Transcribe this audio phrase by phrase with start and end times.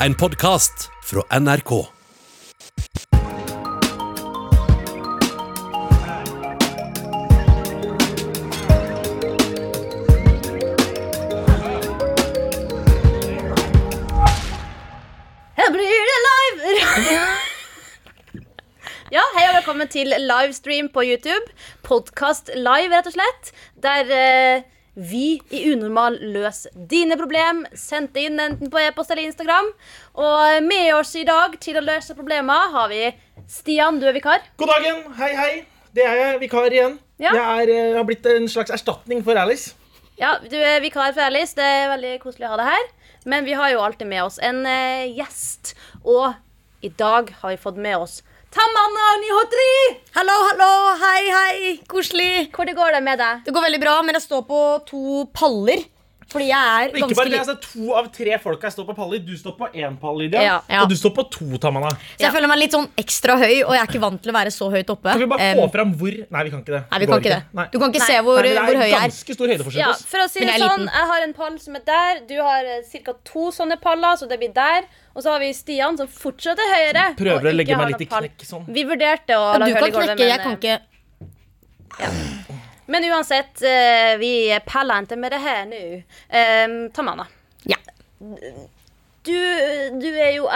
[0.00, 1.70] En podkast fra NRK.
[15.56, 16.76] Her blir det live!
[19.10, 21.40] ja, hei og velkommen til livestream på YouTube.
[21.88, 23.52] Podkast live, rett og slett.
[23.80, 27.64] Der eh, vi i Unormal løser dine problem.
[27.76, 29.68] Send inn enten på e-post eller Instagram.
[30.16, 33.10] Og med oss i dag til å løse problemer har vi
[33.46, 34.44] Stian, du er vikar.
[34.56, 35.50] God dagen, hei hei.
[35.96, 36.96] Det er jeg, vikar igjen.
[37.20, 37.32] Ja.
[37.32, 39.76] Jeg er, jeg har blitt en slags erstatning for Alice.
[40.16, 41.56] Ja, du er vikar for Alice.
[41.56, 42.88] Det er veldig koselig å ha deg her.
[43.28, 45.74] Men vi har jo alltid med oss en eh, gjest.
[46.04, 46.32] Og
[46.84, 48.20] i dag har vi fått med oss
[48.54, 49.72] Tamanna Nihotri!
[50.14, 52.48] Hallo, hallo, hei, hei, koselig.
[52.54, 53.42] Hvordan går det med deg?
[53.46, 55.82] Det går veldig bra, men jeg står på to paller.
[56.26, 58.86] Fordi jeg er Og ikke ganske bare det, altså, To av tre folk her står
[58.88, 59.20] på paller.
[59.22, 60.40] Du står på én pall, Lydia.
[60.42, 60.56] Ja.
[60.66, 60.80] Ja.
[60.82, 61.92] Og du står på to, Tamana.
[62.16, 64.34] Så jeg føler meg litt sånn ekstra høy, og jeg er ikke vant til å
[64.34, 65.12] være så høyt oppe.
[65.12, 66.82] Kan vi bare få fram hvor Nei, vi kan ikke det.
[66.90, 67.38] Nei, vi kan ikke det.
[67.60, 67.66] Nei.
[67.70, 68.08] Du kan ikke Nei.
[68.10, 69.06] se hvor, Nei, hvor høy det jeg er.
[69.06, 71.78] ganske stor høydeforskjell Ja, for å si det jeg sånn, jeg har en pall som
[71.78, 72.20] er der.
[72.26, 72.72] Du har
[73.06, 73.16] ca.
[73.30, 74.90] to sånne paller, så det blir der.
[75.14, 77.06] Og så har vi Stian, som fortsatt er høyere.
[77.14, 78.66] Som Prøver å legge meg litt i knekk sånn.
[78.66, 80.80] Vi vurderte å Ja, la kan du kan knekke, jeg kan ikke
[82.88, 84.32] men uansett, eh, vi
[84.66, 85.82] peller ikke med det her nå.
[86.30, 87.26] Um, Tamanna,
[87.66, 87.76] Ja.
[89.26, 89.32] du,
[90.00, 90.46] du er jo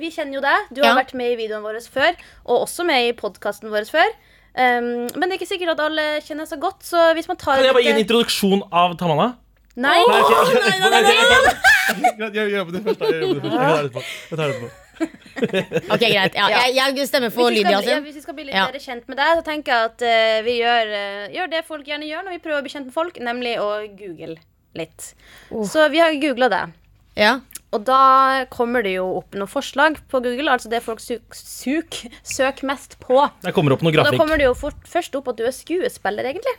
[0.00, 0.68] Vi kjenner jo deg.
[0.72, 1.02] Du har Ja.
[1.02, 2.14] vært med i videoene våre før,
[2.46, 4.10] og også med i podkasten vår før.
[4.54, 7.56] Um, men det er ikke sikkert at alle kjenner seg godt, så hvis man tar
[7.58, 9.32] Kan jeg bare gi en introduksjon av Tamanna?
[9.76, 9.98] Nei?
[10.06, 12.30] Nei, ok, nei, nei, nei, nei.
[12.38, 13.00] Jeg gjør det først.
[13.02, 14.70] Jeg tar det etterpå.
[15.94, 16.36] Ok, greit.
[16.38, 18.06] Ja, jeg, jeg stemmer for hvis, Lydia skal, ja, sin.
[18.06, 18.66] hvis vi skal bli litt Ja.
[18.68, 21.90] bedre kjent med deg, så tenker jeg at uh, vi gjør, uh, gjør det folk
[21.90, 24.38] gjerne gjør når vi prøver å bli kjent med folk, nemlig å google
[24.78, 25.10] litt.
[25.50, 25.64] Oh.
[25.68, 26.64] Så vi har googla det.
[27.18, 27.34] Ja.
[27.74, 31.98] Og da kommer det jo opp noen forslag på Google, altså det folk suk, suk,
[32.22, 33.18] søker mest på.
[33.42, 35.54] Der kommer opp noe Og da kommer det jo fort, først opp at du er
[35.54, 36.54] skuespiller, egentlig.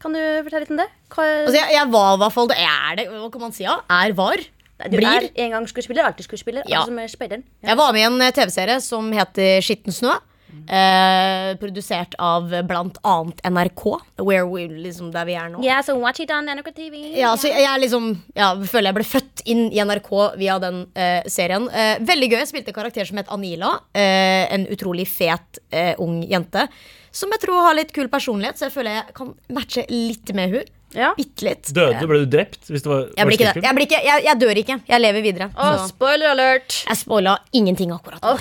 [0.00, 0.86] Kan du fortelle litt om det?
[1.10, 3.64] Hva, Altså, jeg, jeg var i hvert fall det er det, Hva kan man si?
[3.64, 3.80] Ja?
[3.90, 4.44] Er var?
[4.86, 5.06] Du blir.
[5.08, 6.62] er en gang skuespiller, alltid skuespiller.
[6.70, 6.84] Ja.
[6.84, 7.18] Altså.
[7.28, 7.68] Ja.
[7.72, 10.14] Jeg var med i en eh, TV-serie som heter Skitten snø.
[10.68, 13.84] Eh, produsert av blant annet NRK.
[14.20, 15.62] Where we, liksom der vi er nå.
[15.64, 17.00] Yeah, so watch it on NRK TV.
[17.16, 20.82] Ja, så jeg, jeg liksom ja, føler jeg ble født inn i NRK via den
[20.94, 21.68] eh, serien.
[21.72, 22.38] Eh, veldig gøy.
[22.42, 23.74] Jeg spilte en karakter som het Anila.
[23.96, 26.68] eh, en utrolig fet eh, ung jente.
[27.12, 30.52] Som jeg tror har litt kul personlighet, så jeg føler jeg kan matche litt med
[30.52, 31.10] hun Ja.
[31.18, 31.68] Bitte litt.
[31.76, 32.06] Døde?
[32.08, 32.62] Ble du drept?
[32.70, 33.62] Hvis det var, Jeg, blir ikke det.
[33.66, 34.76] jeg, blir ikke, jeg, jeg dør ikke.
[34.88, 35.48] Jeg lever videre.
[35.52, 35.88] Åh, Så.
[35.92, 36.78] spoiler alert.
[36.88, 38.22] Jeg spoila ingenting akkurat.
[38.24, 38.36] nå.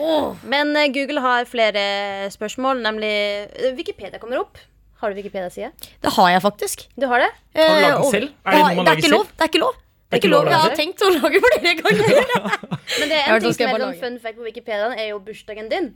[0.00, 0.36] oh.
[0.48, 4.56] Men eh, Google har flere spørsmål, nemlig eh, Wikipedia kommer opp.
[5.02, 5.72] Har du Wikipedia-side?
[6.00, 6.86] Det har jeg faktisk.
[6.96, 7.30] Du har det?
[7.52, 8.30] Kan du lage Eh, den selv?
[8.46, 9.26] Er det noe man det er ikke lov.
[9.34, 9.74] Det er ikke lov.
[10.08, 10.48] Det er ikke lov.
[10.48, 12.50] Jeg har tenkt å lage flere ganger.
[13.00, 15.68] Men det er en ting som er sånn fun fact på Wikipedia, er jo bursdagen
[15.72, 15.90] din.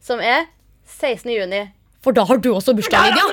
[0.00, 0.46] Som er
[0.88, 1.28] 16.
[1.36, 1.66] juni.
[2.04, 3.24] For da har du også bursdag, Lydia.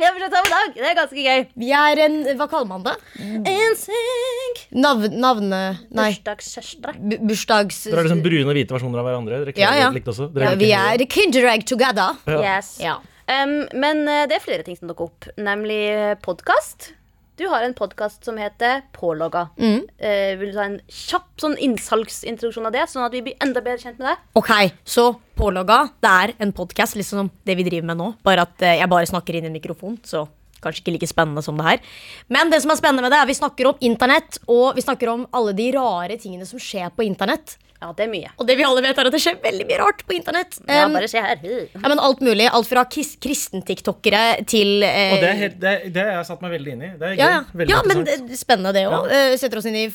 [0.00, 0.70] Vi har bursdag samme dag!
[0.80, 1.42] Det er ganske gøy.
[1.60, 2.94] Vi er en Hva kaller man det?
[3.20, 4.62] NSYNC.
[4.80, 5.58] Nav, navne...
[5.92, 6.06] Nei.
[6.14, 6.94] Bursdagssøstre.
[6.96, 7.82] bu- Bursdags...
[7.84, 9.40] Dere er liksom brune og hvite versjoner av hverandre.
[9.44, 9.90] Dere Ja, ja.
[9.92, 10.30] likt også.
[10.40, 12.16] Ja, vi er kinder egg together.
[12.32, 12.38] Ja.
[12.56, 12.70] Yes.
[12.80, 12.96] Ja.
[13.30, 15.82] Um, men eh, det er flere ting som dukker opp, nemlig
[16.24, 16.94] podkast.
[17.40, 19.46] Du har en podkast som heter Pålogga.
[19.56, 19.86] Mm.
[19.96, 23.62] Eh, vil du ta en kjapp sånn innsalgsintroduksjon av det, sånn at vi blir enda
[23.64, 24.26] bedre kjent med deg?
[24.36, 24.50] Ok,
[24.84, 25.06] så
[25.40, 28.10] Pålogga, det er en podkast, liksom som det vi driver med nå.
[28.28, 30.26] Bare at eh, jeg bare snakker inn i en mikrofon, så
[30.60, 31.80] kanskje ikke like spennende som det her.
[32.28, 35.14] Men det som er spennende med det, er vi snakker om internett, og vi snakker
[35.14, 37.56] om alle de rare tingene som skjer på internett.
[37.80, 38.30] Ja, det er mye.
[38.36, 40.58] Og det vi alle vet, er at det skjer veldig mye rart på internett.
[40.68, 41.40] Ja, bare se her.
[41.46, 42.48] ja, men alt mulig.
[42.52, 46.44] Alt fra kis- kristen-tiktokere til eh, Og det, er helt, det, det har jeg satt
[46.44, 46.90] meg veldig inn i.
[47.00, 47.22] Det er gøy.
[47.22, 47.42] ja, ja.
[47.62, 49.08] Veldig ja, men det spennende det òg.
[49.40, 49.86] setter oss inn i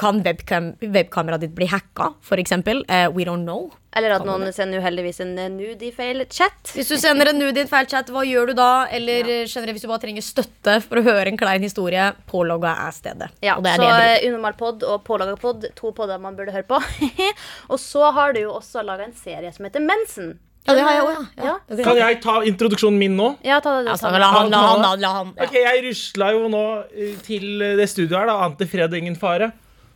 [0.00, 2.56] Kan webcam, webkameraet ditt bli hacka, f.eks.?
[2.58, 3.68] Uh, we don't know.
[3.98, 6.72] Eller at noen sender uheldigvis en eh, nude i feil chat.
[6.74, 8.70] Hvis du sender en nude i en feil chat, hva gjør du da?
[8.94, 9.38] Eller ja.
[9.50, 13.30] generelt hvis du bare trenger støtte for å høre en klein historie, pålogga er stedet.
[13.44, 16.36] Ja, og det er så det eh, Unormal pod og Pålaga pod, to podder man
[16.38, 16.80] burde høre på.
[17.72, 20.36] og så har du jo også laga en serie som heter Mensen.
[20.68, 21.44] Ja, det har jeg òg, ja.
[21.48, 21.76] Ja.
[21.86, 23.30] Kan jeg ta introduksjonen min nå?
[23.46, 23.88] Ja, ta det.
[23.88, 24.20] Altså, ta det.
[24.20, 25.30] la han, la han, la han, la han.
[25.46, 29.16] Ok, Jeg rusla jo nå eh, til det studioet her, da, ante fred og ingen
[29.18, 29.52] fare,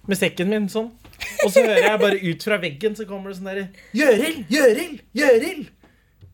[0.09, 0.89] med sekken min sånn.
[1.45, 3.65] Og så hører jeg bare ut fra veggen så kommer det sånn derre
[3.97, 4.45] Gjørild!
[4.53, 5.01] Gjørild!
[5.19, 5.67] Gjørild!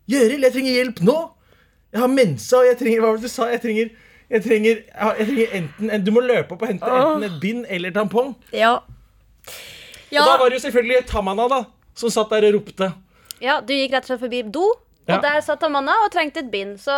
[0.08, 1.16] Gjørild, jeg trenger hjelp nå!
[1.92, 3.48] Jeg har mensa, og jeg trenger Hva var det du sa?
[3.54, 3.96] Jeg trenger
[4.28, 7.64] jeg trenger, jeg trenger enten en, Du må løpe opp og hente enten et bind
[7.72, 8.34] eller tampong.
[8.52, 8.74] Ja.
[10.12, 10.20] Ja.
[10.20, 11.62] Og da var det jo selvfølgelig Tamana da
[11.98, 12.90] som satt der og ropte.
[13.42, 14.66] Ja, Du gikk rett og slett forbi do,
[15.08, 16.76] og der satt Amanna og trengte et bind.
[16.82, 16.92] Så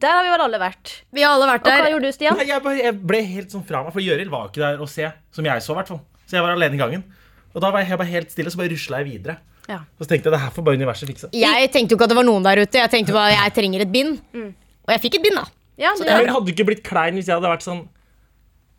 [0.00, 0.94] der har vi vel alle vært.
[1.12, 2.38] Vi har alle vært Og hva gjorde du, Stian?
[2.40, 4.88] Nei, jeg, bare, jeg ble helt sånn fra meg, for Gjørild var ikke der å
[4.88, 6.00] se, som jeg så, i hvert fall.
[6.24, 7.04] Så jeg var alene i gangen.
[7.52, 9.36] Og da var jeg bare helt stille, så bare rusla jeg videre.
[9.68, 9.78] Ja.
[9.98, 11.30] Og så tenkte jeg det her får bare universet fikse.
[11.36, 12.80] Jeg tenkte jo ikke at det var noen der ute.
[12.80, 14.16] Jeg tenkte bare jeg trenger et bind.
[14.82, 15.44] Og jeg fikk et bind, da.
[15.80, 17.84] Ja, det, Jeg hadde ikke blitt klein hvis jeg hadde vært sånn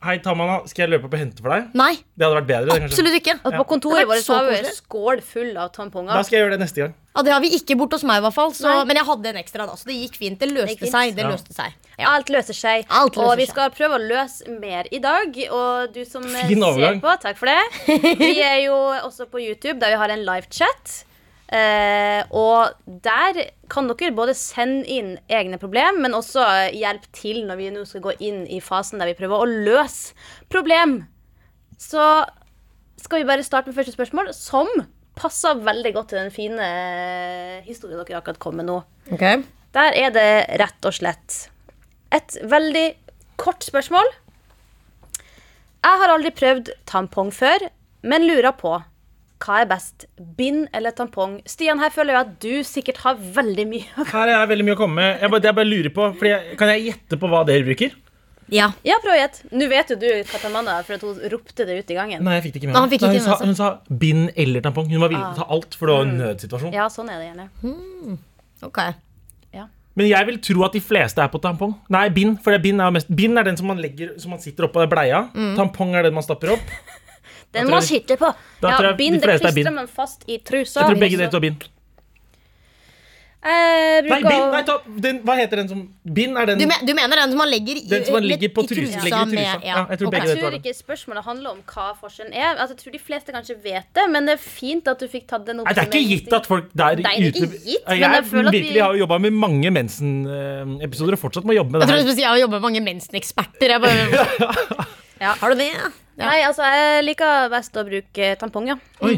[0.04, 1.70] Hei, Tamana, skal jeg løpe opp og hente for deg?
[1.80, 2.76] Nei, Det hadde vært bedre.
[2.90, 3.36] absolutt ikke.
[3.48, 4.82] og på kontoret var det vårt så har vi en koselig.
[4.84, 6.12] skål full av tamponger.
[6.18, 6.94] Da skal jeg gjøre det neste gang.
[7.16, 8.52] Ja, Det har vi ikke borte hos meg, i hvert fall.
[8.58, 10.40] Så, men jeg hadde en ekstra, da, så det gikk fint.
[10.42, 10.92] Det løste løste fint.
[10.92, 11.16] seg.
[11.16, 11.30] Det Ja.
[11.32, 11.74] løste seg.
[12.00, 12.10] Ja.
[12.18, 12.86] Alt løser seg.
[12.90, 13.54] Alt løser og vi seg.
[13.54, 15.40] skal prøve å løse mer i dag.
[15.52, 18.18] Og du som eh, Fin ser på, takk for det.
[18.20, 18.76] Vi er jo
[19.08, 21.06] også på YouTube, der vi har en livechat.
[21.54, 22.74] Eh, og
[23.06, 23.38] der
[23.70, 26.42] kan dere både sende inn egne problem, men også
[26.74, 30.16] hjelpe til når vi nå skal gå inn i fasen der vi prøver å løse
[30.54, 31.04] problem.
[31.78, 32.02] Så
[33.04, 34.70] skal vi bare starte med første spørsmål, som
[35.20, 38.80] passer veldig godt til den fine eh, historien dere akkurat kom med nå.
[39.14, 39.44] Okay.
[39.78, 40.30] Der er det
[40.62, 41.38] rett og slett
[42.14, 42.88] et veldig
[43.42, 44.10] kort spørsmål.
[45.84, 47.68] Jeg har aldri prøvd tampong før,
[48.08, 48.78] men lurer på
[49.44, 50.06] hva er best,
[50.38, 51.40] bind eller tampong?
[51.50, 53.90] Stian, her føler jeg at du sikkert har veldig mye.
[54.14, 55.22] Her er jeg veldig mye å komme med.
[55.22, 58.00] Jeg bare, jeg bare lurer på, fordi jeg, Kan jeg gjette på hva dere bruker?
[58.54, 58.68] Ja.
[58.86, 59.48] Ja, prøv å gjette.
[59.56, 62.26] Nå vet jo du Katamanda, for at hun ropte det ut i gangen.
[62.26, 63.08] Nei, jeg fikk det ikke med meg.
[63.08, 64.92] hun, sa, hun sa bind eller tampong.
[64.92, 66.76] Hun var villig til å ta alt, for det var en nødsituasjon.
[66.76, 68.20] Ja, sånn er det gjerne.
[68.64, 68.84] Ok.
[69.94, 71.76] Men jeg vil tro at de fleste er på tampong.
[71.94, 72.40] Nei, bind.
[72.42, 75.28] For bind er, mest, bind er den som man, legger, som man sitter oppå bleia.
[75.38, 75.54] Mm.
[75.60, 76.74] Tampong er den man stapper opp.
[77.54, 78.34] Den må sitte jeg- på.
[78.62, 80.80] Da Ja, tror jeg de bind, det fleste er klistrer man fast i trusa.
[80.82, 81.70] Jeg tror begge dere tar bind.
[83.44, 84.74] Jeg Nei, bruker bind, nei ta,
[85.04, 85.80] den, hva heter den som
[86.16, 88.24] Bind er den Du, men, du mener den som man legger i, Den som man
[88.24, 89.26] ligger på i trusa, legger i trusa.
[89.36, 90.14] med Ja, jeg tror ok.
[90.14, 92.56] begge Jeg hva tror det ikke spørsmålet handler om hva forskjellen er.
[92.56, 95.28] Altså, jeg tror de fleste kanskje vet det, men det er fint at du fikk
[95.28, 95.68] tatt den opp.
[95.68, 98.00] Nei, det er ikke gitt at folk der Nei, det er ikke ute gitt, Jeg,
[98.00, 101.54] men jeg føler at vi- virkelig har jo jobba med mange mensen-episoder og fortsatt må
[101.60, 102.16] jobbe med Jeg tror det her.
[102.16, 103.68] si jeg har jobbet med mange menseneksperter.
[103.76, 104.88] Jeg bare,
[105.20, 105.34] Ja.
[105.36, 105.72] Har du det?
[106.18, 106.28] Ja.
[106.28, 108.78] Nei, altså, jeg liker best å bruke tampong, ja.
[109.02, 109.18] Oi,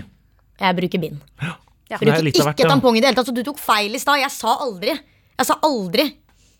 [0.61, 1.23] Jeg bruker bind.
[1.41, 1.57] Ja.
[1.91, 2.69] Er bruker hvert, ikke ja.
[2.71, 4.21] tampong i det hele tatt, så du tok feil i stad.
[4.23, 4.95] Jeg sa aldri.
[5.35, 6.07] Jeg sa aldri.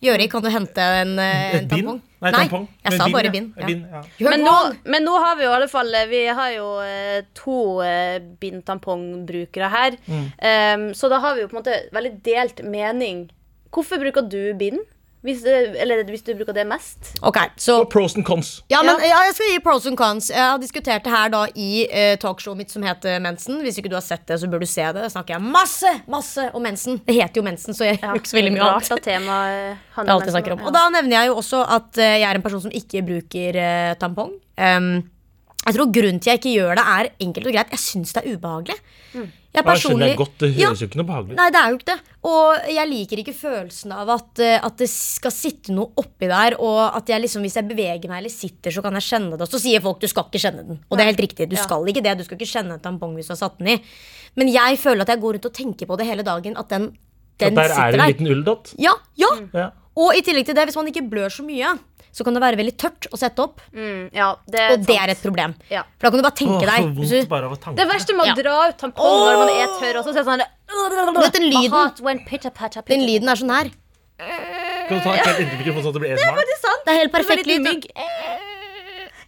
[0.04, 2.02] Gjøri, kan du hente en, eh, en tampong?
[2.22, 2.66] Nei, tampong.
[2.84, 3.54] jeg Men sa bare bind.
[3.58, 3.66] Ja.
[3.66, 4.02] Bin, ja.
[4.30, 4.44] Men
[4.84, 9.70] men nå har vi jo i alle fall Vi har jo eh, to eh, bind-tampongbrukere
[9.70, 9.98] her.
[10.06, 10.28] Mm.
[10.50, 13.30] Um, så da har vi jo på en måte veldig delt mening.
[13.72, 14.84] Hvorfor bruker du bind?
[15.25, 17.16] Hvis, eh, eller hvis du bruker det mest?
[17.25, 18.62] Ok, så Og pros and cons.
[18.69, 19.10] ja, men, Ja.
[19.10, 20.30] ja, jeg skal gi pros and cons.
[20.30, 23.57] Jeg har diskutert det her da i uh, talkshowet mitt som heter Mensen.
[23.66, 25.01] Hvis ikke du har sett det, så bør du se det.
[25.01, 27.01] Da snakker jeg masse masse om mensen.
[27.06, 28.92] Det heter jo mensen, så jeg bruker ikke så veldig mye annet.
[28.92, 30.63] Rart tema Det handler er alt jeg snakker om.
[30.69, 33.57] Og da nevner jeg jo også at uh, jeg er en person som ikke bruker
[33.57, 34.33] uh, tampong.
[34.56, 35.04] Um,
[35.66, 37.72] jeg tror grunnen til jeg ikke gjør det, er enkelt og greit.
[37.74, 38.76] Jeg syns det er ubehagelig.
[39.56, 41.36] Jeg jeg skjønner jeg godt, Det Ja, høres jo ikke noe behagelig.
[41.40, 42.14] Nei, det er jo ikke det.
[42.28, 46.58] Og jeg liker ikke følelsen av at, eh, at det skal sitte noe oppi der,
[46.60, 49.42] og at jeg liksom, hvis jeg beveger meg eller sitter, så kan jeg kjenne det.
[49.48, 50.84] Og så sier folk du skal ikke kjenne den.
[50.90, 51.50] Og det er helt riktig.
[51.50, 52.18] Du skal ikke det.
[52.20, 53.80] Du skal ikke kjenne en tampong hvis du har satt den i.
[54.36, 56.58] Men jeg føler at jeg går rundt og tenker på det hele dagen.
[56.60, 56.92] At den,
[57.40, 58.76] At sitter der er sitter det en liten ulldott.
[58.78, 59.32] Ja, ja.
[59.56, 59.70] Ja.
[59.96, 61.78] Og i tillegg til det, hvis man ikke blør så mye,
[62.16, 63.60] så kan det være veldig tørt å sette opp.
[63.76, 65.56] mm, ja, det Og det er et problem.
[65.70, 65.84] Ja.
[66.00, 67.76] For da kan du bare tenke deg Åh, vondt du.
[67.76, 70.46] Det verste med å dra ut tampong når man er tørr også, så er sånn
[70.46, 71.72] Du vet den lyden?
[71.72, 73.72] pitta, pitta, pitter-patter, Den lyden er sånn her.
[74.16, 76.40] Kan du ta helt inntil mikrofonen sånn at det blir ASMR?
[76.40, 76.84] Det er.
[76.86, 77.88] Det er helt perfekt lyd.
[77.96, 78.42] Ja.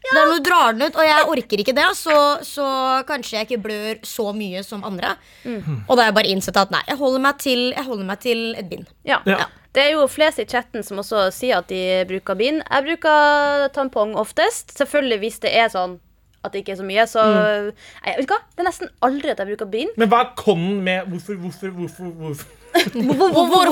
[0.08, 2.66] Det er når du drar den ut, og jeg orker ikke det, så, så
[3.10, 5.18] kanskje jeg ikke blør så mye som andre.
[5.44, 8.22] Og da har jeg bare innsett at nei, jeg holder meg til, jeg holder meg
[8.24, 8.88] til et bind.
[9.08, 9.20] Ja.
[9.28, 9.50] Ja.
[9.78, 12.64] Det er jo flest i chatten som også sier at de bruker bind.
[12.66, 14.74] Jeg bruker tampong oftest.
[14.80, 16.00] Selvfølgelig hvis det er sånn
[16.46, 17.72] at det ikke er så mye, så Mm.
[18.06, 18.38] jeg, vet du hva?
[18.56, 19.90] Det er nesten aldri at jeg bruker bind.
[20.02, 22.56] Men hva er konnen med Hvorfor, hvorfor, hvorfor, hvorfor
[23.28, 23.66] Hvorfor,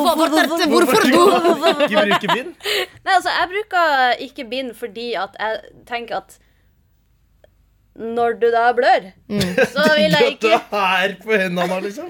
[0.68, 1.22] hvorfor du?
[1.86, 2.52] ikke bruker bind?
[3.06, 6.38] Nei, altså, jeg bruker ikke bind fordi at jeg tenker at
[7.96, 9.06] når du da blør,
[9.72, 12.10] så vil jeg ikke er på hendene liksom?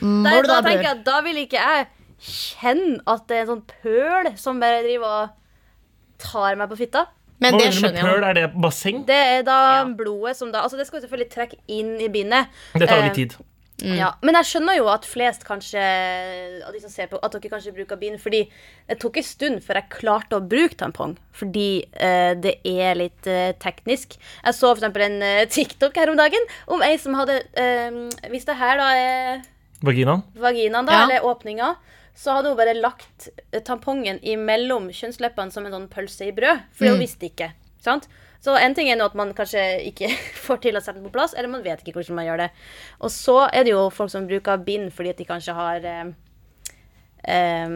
[0.00, 0.86] Nei, Når du da tenker blør.
[0.86, 1.86] jeg at da vil ikke jeg
[2.24, 7.06] kjenne at det er en sånn pøl som bare driver og tar meg på fitta.
[7.42, 8.06] Men det skjønner jeg.
[8.06, 8.24] pøl?
[8.24, 9.02] Er det basseng?
[9.08, 9.56] Det er da
[9.98, 12.46] blodet som da Altså, det skal jo selvfølgelig trekke inn i bindet.
[12.78, 13.34] Det tar Eh, litt tid.
[13.84, 15.82] Ja, men jeg skjønner jo at flest kanskje
[16.64, 18.20] Av de som ser på, at dere kanskje bruker bind.
[18.22, 18.44] Fordi
[18.88, 21.16] det tok en stund før jeg klarte å bruke tampong.
[21.34, 24.14] Fordi eh, det er litt eh, teknisk.
[24.44, 27.98] Jeg så for eksempel en eh, TikTok her om dagen om ei som hadde eh,
[28.30, 29.42] Hvis det her da er
[29.84, 30.22] Vaginaen?
[30.38, 31.02] vaginaen, da, Ja.
[31.04, 31.74] eller åpninga,
[32.14, 36.68] så hadde hun bare lagt eh, tampongen imellom kjønnsleppene som en sånn pølse i brød.
[36.76, 37.50] For hun visste ikke.
[37.84, 38.06] Sant?
[38.44, 40.10] Så en ting er nå at man kanskje ikke
[40.46, 42.50] får til å sette den på plass, eller man vet ikke hvordan man gjør det.
[43.00, 46.12] Og så er det jo folk som bruker bind fordi at de kanskje har eh,
[47.34, 47.74] eh,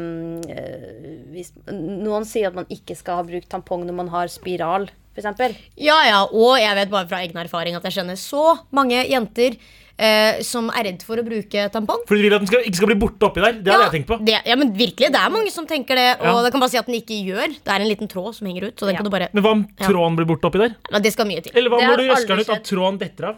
[1.34, 4.90] hvis, Noen sier at man ikke skal ha brukt tampong når man har spiral.
[5.18, 5.56] eksempel.
[5.74, 9.58] Ja, ja, og jeg vet bare fra egen erfaring at jeg kjenner så mange jenter
[9.98, 12.04] eh, som er redd for å bruke tampong.
[12.08, 13.58] For du vil at den skal, ikke skal bli borte oppi der?
[13.60, 14.18] Det hadde jeg tenkt på.
[14.24, 16.08] Det, ja, men virkelig, det er mange som tenker det.
[16.20, 16.42] Og Ja.
[16.46, 17.48] det kan bare si at den ikke gjør.
[17.58, 18.76] Det er en liten tråd som henger ut.
[18.78, 18.98] Så den Ja.
[19.02, 19.86] kan du bare Men hva om Ja.
[19.88, 20.76] tråden blir borte oppi der?
[20.92, 21.52] Men Det skal mye til.
[21.54, 23.36] Eller hva om når du røsker den ut at tråden detter av?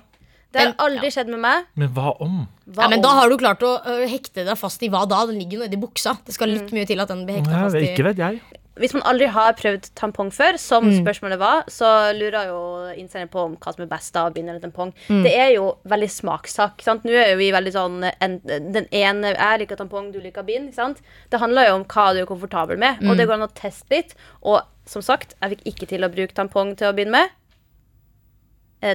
[0.52, 1.64] Det har aldri skjedd med meg.
[1.76, 2.48] Men hva om?
[2.68, 3.02] Hva Ja, men om?
[3.02, 3.78] da har du klart å
[4.10, 5.24] hekte deg fast i hva da?
[5.26, 6.18] Den ligger jo nedi buksa.
[6.26, 8.40] Det skal litt mye til at den blir hekta fast i ikke vet jeg.
[8.80, 11.04] Hvis man aldri har prøvd tampong før, som Mm.
[11.04, 12.60] spørsmålet var, så lurer jo
[12.96, 14.92] innsender på om hva som er best av bind eller tampong.
[15.08, 15.22] Mm.
[15.22, 16.80] Det er jo veldig smakssak.
[16.80, 17.04] Sant?
[17.04, 20.72] Nå er jo vi veldig sånn en, Den ene Jeg liker tampong, du liker bind.
[20.74, 21.02] Sant?
[21.30, 23.16] Det handler jo om hva du er komfortabel med, og Mm.
[23.18, 24.14] det går an å teste litt.
[24.42, 27.28] Og som sagt, jeg fikk ikke til å bruke tampong til å begynne med.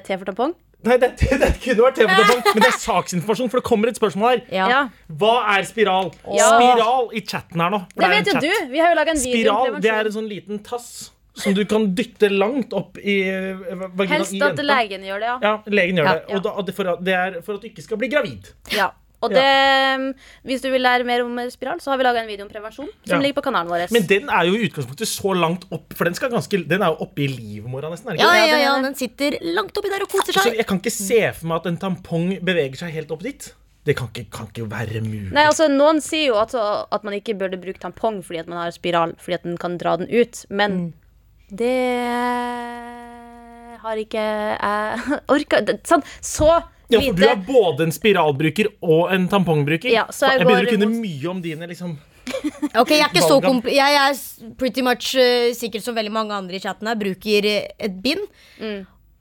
[0.03, 0.55] T for tampong?
[0.85, 4.29] Nei, det, det kunne vært TV-tampong, men det er saksinformasjon, for det kommer et spørsmål
[4.35, 4.41] her.
[4.69, 4.81] Ja.
[5.09, 6.11] Hva er spiral?
[6.35, 6.49] Ja.
[6.59, 7.79] Spiral i chatten her nå.
[7.95, 8.71] for Det vet jo du.
[8.75, 10.89] Vi har jo laga en video Spiral det er en sånn liten tass
[11.35, 13.89] som du kan dytte langt opp i vagina.
[13.91, 14.63] vaginaen Helst i at jenta.
[14.69, 15.39] legen gjør det, ja.
[15.43, 16.13] Ja, legen gjør Ja.
[16.13, 16.35] det.
[16.37, 18.53] Og, da, det, for, at- det er for at du ikke skal bli gravid.
[18.71, 18.91] ja.
[19.23, 22.45] Og det, hvis du vil lære mer om spiral, så har vi laga en video
[22.45, 23.19] om prevensjon som Ja.
[23.23, 23.87] ligger på kanalen vår.
[23.91, 26.93] Men den er jo i utgangspunktet så langt opp, for den, skal ganske, den er
[26.93, 28.11] jo oppe i livmora nesten.
[28.11, 30.57] er det Ja, ja, ja, den sitter langt oppi der og koser Så seg.
[30.57, 33.53] jeg kan ikke se for meg at en tampong beveger seg helt opp dit.
[33.85, 35.31] Det kan ikke, kan ikke være mulig.
[35.31, 38.57] Nei, altså Noen sier jo at, at man ikke burde bruke tampong fordi at man
[38.63, 40.45] har spiral, fordi at den kan dra den ut.
[40.49, 40.93] Men
[41.49, 41.77] det
[43.83, 46.49] har ikke jeg orka sånn, Så
[46.91, 49.89] ja, for du er både en spiralbruker og en tampongbruker.
[49.91, 51.95] Ja, så jeg jeg begynner å kunne mye om dine liksom
[52.81, 54.15] Ok, Jeg er ikke så kompl Jeg er
[54.57, 58.25] pretty much uh, sikkert som veldig mange andre i chatten her, bruker eh, et bind.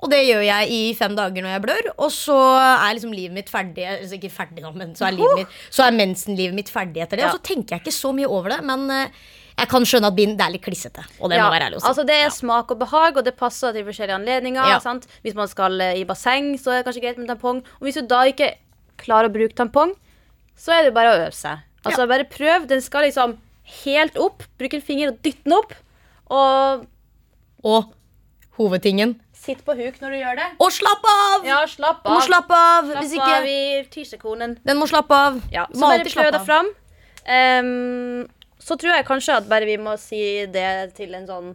[0.04, 3.36] Og det gjør jeg i fem dager når jeg blør, og så er liksom livet
[3.38, 3.86] mitt ferdig.
[3.88, 7.20] Altså ikke ferdig nå, men så er, livet mitt, så er mensenlivet mitt ferdig etter
[7.20, 7.24] det.
[7.24, 7.30] Ja.
[7.32, 9.22] Og så tenker jeg ikke så mye over det, men eh,
[9.54, 11.04] jeg kan skjønne at bind det er litt klissete.
[11.22, 11.88] Og det ja, må være ærlig å si.
[11.90, 14.66] altså Det er smak og behag, og det passer til forskjellige anledninger.
[14.74, 14.80] Ja.
[14.82, 15.06] Sant?
[15.22, 17.62] Hvis man skal eh, i basseng, så er det kanskje greit med tampong.
[17.78, 18.50] Og hvis du da ikke
[19.00, 19.94] klarer å bruke tampong,
[20.58, 21.62] så er det bare å øve seg.
[21.84, 22.66] Altså Bare prøv.
[22.70, 23.36] Den skal liksom
[23.84, 24.42] helt opp.
[24.58, 25.76] Bruk en finger og dytte den opp.
[26.34, 26.88] Og
[27.64, 27.92] Og
[28.58, 30.46] hovedtingen sitt på huk når du gjør det.
[30.62, 31.44] Og slapp av!
[31.46, 32.88] Ja, slapp Du må slappe av!
[32.88, 34.56] Slapp Hvis av i.
[34.64, 35.38] Den må slappe av.
[35.52, 36.70] Ja, så bare prøv deg fram.
[37.24, 38.24] Ehm,
[38.64, 41.50] så tror jeg kanskje at bare vi må si det til en sånn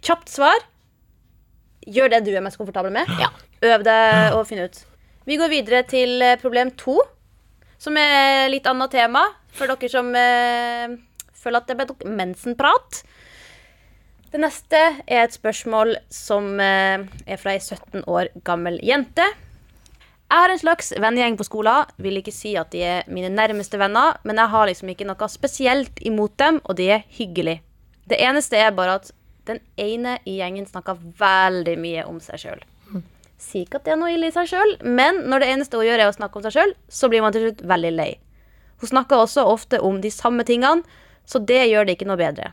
[0.00, 0.62] kjapt svar.
[1.84, 3.10] Gjør det du er mest komfortabel med.
[3.20, 3.28] Ja.
[3.70, 4.78] Øv deg og finn ut.
[5.28, 6.96] Vi går videre til eh, problem to,
[7.80, 10.96] som er litt annet tema for dere som eh,
[11.36, 13.02] føler at det ble mensenprat.
[14.30, 19.26] Det neste er et spørsmål som eh, er fra ei 17 år gammel jente.
[20.30, 21.88] Jeg har en slags vennegjeng på skolen.
[21.98, 25.28] Vil ikke si at de er mine nærmeste venner, men jeg har liksom ikke noe
[25.28, 27.64] spesielt imot dem, og de er hyggelige.
[28.06, 29.10] Det eneste er bare at
[29.50, 32.62] den ene i gjengen snakker veldig mye om seg sjøl.
[33.40, 35.88] Sier ikke at det er noe ille i seg sjøl, men når det eneste hun
[35.88, 38.10] gjør, er å snakke om seg sjøl, så blir man til slutt veldig lei.
[38.80, 40.84] Hun snakker også ofte om de samme tingene,
[41.26, 42.52] så det gjør det ikke noe bedre.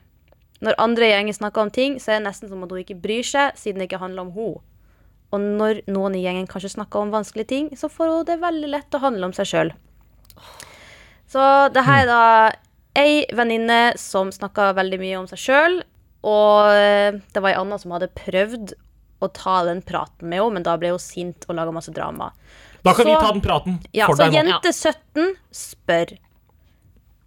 [0.66, 2.98] Når andre i gjengen snakker om ting, så er det nesten som at hun ikke
[3.04, 4.64] bryr seg, siden det ikke handler om henne.
[5.36, 8.72] Og når noen i gjengen kanskje snakker om vanskelige ting, så får hun det veldig
[8.72, 9.74] lett å handle om seg sjøl.
[11.28, 11.44] Så
[11.76, 12.24] det her er da
[12.98, 15.82] ei venninne som snakka veldig mye om seg sjøl,
[16.28, 18.74] og eh, det var ei anna som hadde prøvd
[19.20, 22.32] å ta den praten med henne, men da ble hun sint og laga masse drama.
[22.86, 24.54] Da kan vi ta den praten for så deg nå.
[24.54, 26.16] jente 17 spør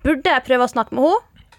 [0.01, 1.51] Burde jeg prøve å snakke med henne?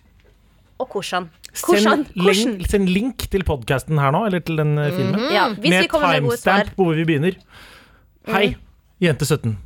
[0.82, 1.28] Og hvordan?
[1.54, 5.26] Send, link, send link til podkasten her nå, eller til den eh, filmen.
[5.36, 7.36] Ja, hvis vi med timestamp på hvor vi begynner.
[8.32, 8.54] Hei,
[9.04, 9.58] jente 17.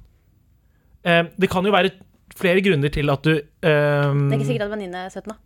[1.05, 1.91] Eh, det kan jo være
[2.35, 5.37] flere grunner til at du eh, Det er ikke sikkert at venninne er 17, da.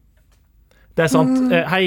[1.00, 1.36] Det er sant.
[1.56, 1.84] Eh, hei,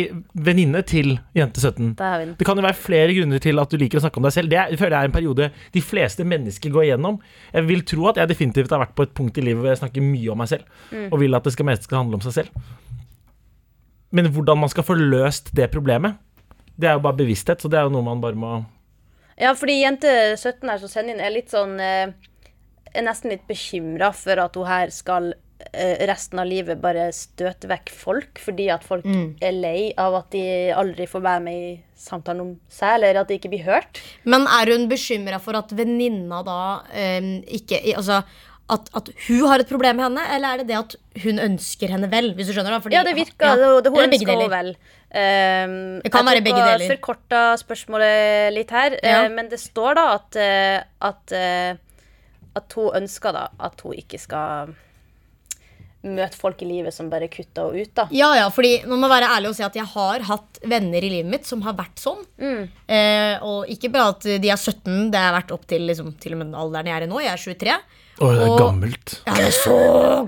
[0.47, 1.95] venninne til jente 17.
[1.99, 2.37] Der har vi den.
[2.39, 4.49] Det kan jo være flere grunner til at du liker å snakke om deg selv.
[4.53, 7.19] Det er, jeg føler jeg er en periode de fleste mennesker går igjennom.
[7.57, 9.81] Jeg vil tro at jeg definitivt har vært på et punkt i livet hvor jeg
[9.83, 11.09] snakker mye om meg selv, Mm.
[11.11, 12.65] og vil at det skal mest skal handle om seg selv.
[14.13, 16.21] Men hvordan man skal få løst det problemet,
[16.77, 18.57] det er jo bare bevissthet, så det er jo noe man bare må
[19.41, 22.13] Ja, fordi jente 17 her som sender inn, er litt sånn eh,
[22.93, 25.33] Er nesten litt bekymra for at hun her skal
[25.73, 30.33] eh, resten av livet bare støte vekk folk, fordi at folk er lei av at
[30.35, 30.45] de
[30.77, 34.03] aldri får være med i samtalen om seg, eller at de ikke blir hørt.
[34.29, 38.23] Men er hun bekymra for at venninna da um, ikke Altså
[38.71, 41.91] at, at hun har et problem med henne, eller er det det at hun ønsker
[41.91, 42.31] henne vel?
[42.35, 42.81] Hvis du skjønner da?
[42.81, 43.57] Fordi- Ja, det virker Ja.
[43.57, 44.71] det, det, Hun ønsker henne vel.
[45.13, 46.79] Um, Det kan være begge deler.
[46.87, 49.25] Jeg forkorta spørsmålet litt her, Ja.
[49.27, 51.75] uh, men det står da at, eh, at, eh,
[52.57, 54.75] at hun ønsker da at hun ikke skal
[56.03, 58.09] møte folk i livet som bare kutter henne ut, da.
[58.11, 60.99] Ja, ja, fordi nå må jeg være ærlig og si at jeg har hatt venner
[61.05, 62.25] i livet mitt som har vært sånn.
[62.89, 66.33] Eh, og ikke bare at de er 17, det har vært opp til liksom, til
[66.35, 67.21] og med den alderen jeg er i nå.
[67.23, 67.77] Jeg er 23.
[68.21, 69.15] Å, det er Og- gammelt.
[69.27, 69.77] Ja, det er så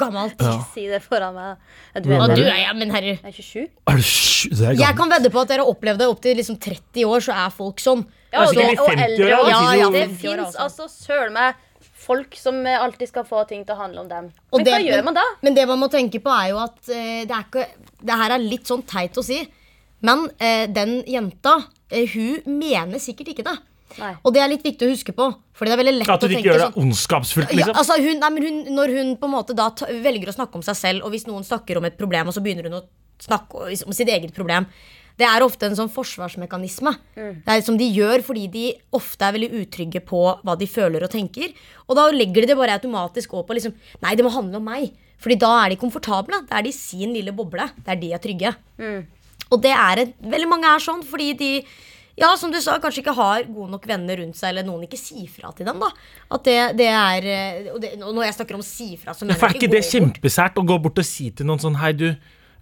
[0.01, 0.41] gammelt.
[0.73, 1.57] Si det foran meg.
[1.95, 3.69] Ja, Du er, du jeg er, ja, men herre er 27.
[3.87, 4.05] Er det?
[4.51, 7.21] Det er Jeg kan vedde på at dere har opplevd det opptil liksom 30 år,
[7.21, 8.07] så er folk sånn.
[8.33, 9.51] Ja, og, sikkert det, og 50 eldre også.
[9.51, 11.55] Ja, ja, Det 50 fins altså søren meg
[12.05, 14.33] folk som eh, alltid skal få ting til å handle om dem.
[14.53, 15.25] Og Men det- hva gjør man da?
[15.43, 17.67] Men det man må tenke på, er jo at uh, det er ikke
[18.05, 19.39] Det her er litt sånn teit å si,
[20.03, 21.55] men uh, den jenta,
[21.93, 23.57] uh, hun mener sikkert ikke det.
[24.01, 24.11] Nei.
[24.23, 25.29] Og det er litt viktig å huske på.
[25.55, 27.79] Fordi det er veldig lett At du ikke gjør gjør sånn det ondskapsfullt, ja, liksom.
[27.79, 29.69] altså hun, nei, men hun, Når hun på en måte da
[30.03, 32.43] velger å snakke om seg selv, og hvis noen snakker om et problem, og så
[32.45, 32.85] begynner hun å
[33.23, 34.67] snakke om sitt eget problem
[35.15, 36.91] Det er ofte en sånn forsvarsmekanisme.
[37.15, 38.67] Det er som de gjør fordi de
[38.99, 41.55] ofte er veldig utrygge på hva de føler og tenker.
[41.87, 44.67] Og da legger de det bare automatisk over på liksom Nei, det må handle om
[44.67, 44.91] meg.
[45.23, 46.43] Fordi da er de komfortable.
[46.51, 47.69] Da er de i sin lille boble.
[47.87, 48.51] Der de er trygge.
[49.53, 51.51] Og det er et, veldig mange er sånn fordi de
[52.17, 54.99] ja, som du sa, kanskje ikke har gode nok venner rundt seg, eller noen ikke
[55.01, 55.81] sier fra til dem.
[55.83, 55.89] da
[56.37, 59.27] At det, det er eh, Og det, og når jeg snakker om si fra, så
[59.27, 61.75] mener jeg ikke er ikke det kjempesært å gå bort og si til noen sånn
[61.81, 62.07] Hei, du.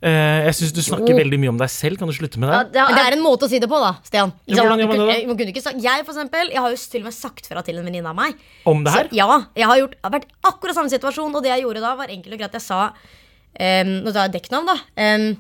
[0.03, 1.19] eh, jeg syns du snakker Jo.
[1.21, 2.01] veldig mye om deg selv.
[2.01, 2.81] Kan du slutte med Ja, det?
[2.81, 4.33] er, det er, en måte å si det på, da, Stian.
[4.49, 5.77] Ikke Ja, hvordan gjør man det da?
[5.85, 8.17] Jeg, for eksempel, jeg har jo til og med sagt fra til en venninne av
[8.19, 8.41] meg.
[8.65, 9.13] Om det her?
[9.13, 11.85] Så, ja, jeg har, gjort, jeg har vært akkurat samme situasjon, og det jeg gjorde
[11.85, 12.57] da, var enkelt og greit.
[12.59, 14.79] Jeg sa um, Nå tar jeg dekknavn, da.
[14.97, 15.33] Em,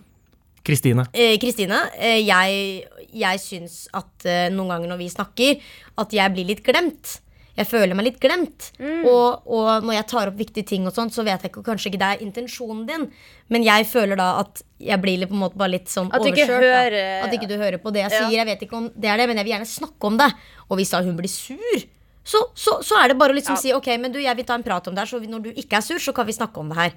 [0.64, 1.06] Kristine.
[1.12, 2.84] Eh, Kristine, eh, jeg,
[3.18, 5.60] jeg syns at eh, noen ganger når vi snakker,
[5.98, 7.18] at jeg blir litt glemt.
[7.52, 8.70] Jeg føler meg litt glemt.
[8.80, 11.90] Og, og når jeg tar opp viktige ting, og sånt, så vet jeg ikke, kanskje
[11.90, 13.02] ikke det er intensjonen din.
[13.52, 16.22] Men jeg føler da at jeg blir litt, på en måte bare litt sånn At
[16.24, 16.48] overkjørt.
[16.64, 17.26] hører-.
[17.26, 18.22] At ikke du hører på det jeg Ja.
[18.22, 18.38] sier.
[18.38, 20.30] Jeg vet ikke om det er det, men jeg vil gjerne snakke om det.
[20.70, 21.84] Og hvis da hun blir sur,
[22.24, 23.60] så, så, så er det bare å liksom Ja.
[23.66, 25.50] si ok, men du, jeg vil ta en prat om det her, så når du
[25.52, 26.92] ikke er sur, så kan vi snakke om det her.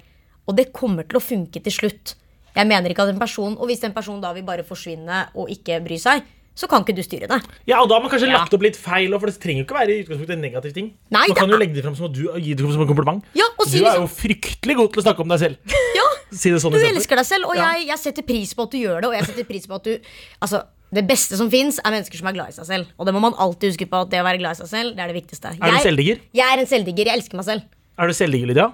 [0.48, 2.14] Og det kommer til å funke til slutt.
[2.56, 5.48] Jeg mener ikke at en person, Og hvis en person da vil bare forsvinne og
[5.52, 6.22] ikke bry seg,
[6.56, 7.36] så kan ikke du styre det.
[7.68, 8.38] Ja, og da har man kanskje Ja.
[8.38, 10.86] lagt opp litt feil, for det trenger jo ikke være i utgangspunktet en negativ ting.
[11.12, 13.22] Nei, man kan jo legge det fram som at du gi det som en kompliment.
[13.36, 15.56] Ja, og si du er liksom- jo fryktelig god til å snakke om deg selv.
[15.94, 17.74] Ja, Si det sånn Du elsker deg selv, og Ja.
[17.74, 19.04] jeg, jeg setter pris på at du gjør det.
[19.04, 19.98] Og jeg setter pris på at du
[20.42, 22.86] Altså, det beste som fins, er mennesker som er glad i seg selv.
[22.98, 24.96] Og det må man alltid huske på at det å være glad i seg selv,
[24.96, 25.52] det er det viktigste.
[25.60, 26.20] Er du selvdigger?
[26.32, 27.04] Jeg er en selvdigger.
[27.06, 27.62] Jeg elsker meg selv.
[27.98, 28.72] Er du selvdigger, Lydia?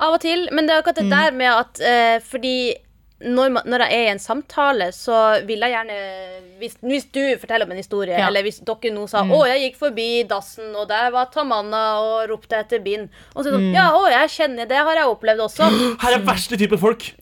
[0.00, 2.72] av og til, men det er akkurat det der med at uh, Fordi
[3.20, 5.96] når, man, når jeg er i en samtale, så vil jeg gjerne
[6.60, 8.26] Hvis, hvis du forteller om en historie, Ja.
[8.28, 12.28] eller hvis dere nå sa 'Å, jeg gikk forbi dassen, og der var Tamanna og
[12.28, 16.00] ropte etter bind', og så sånn 'Ja, å, jeg kjenner det, har jeg opplevd også',
[16.00, 17.12] Her er verste type folk.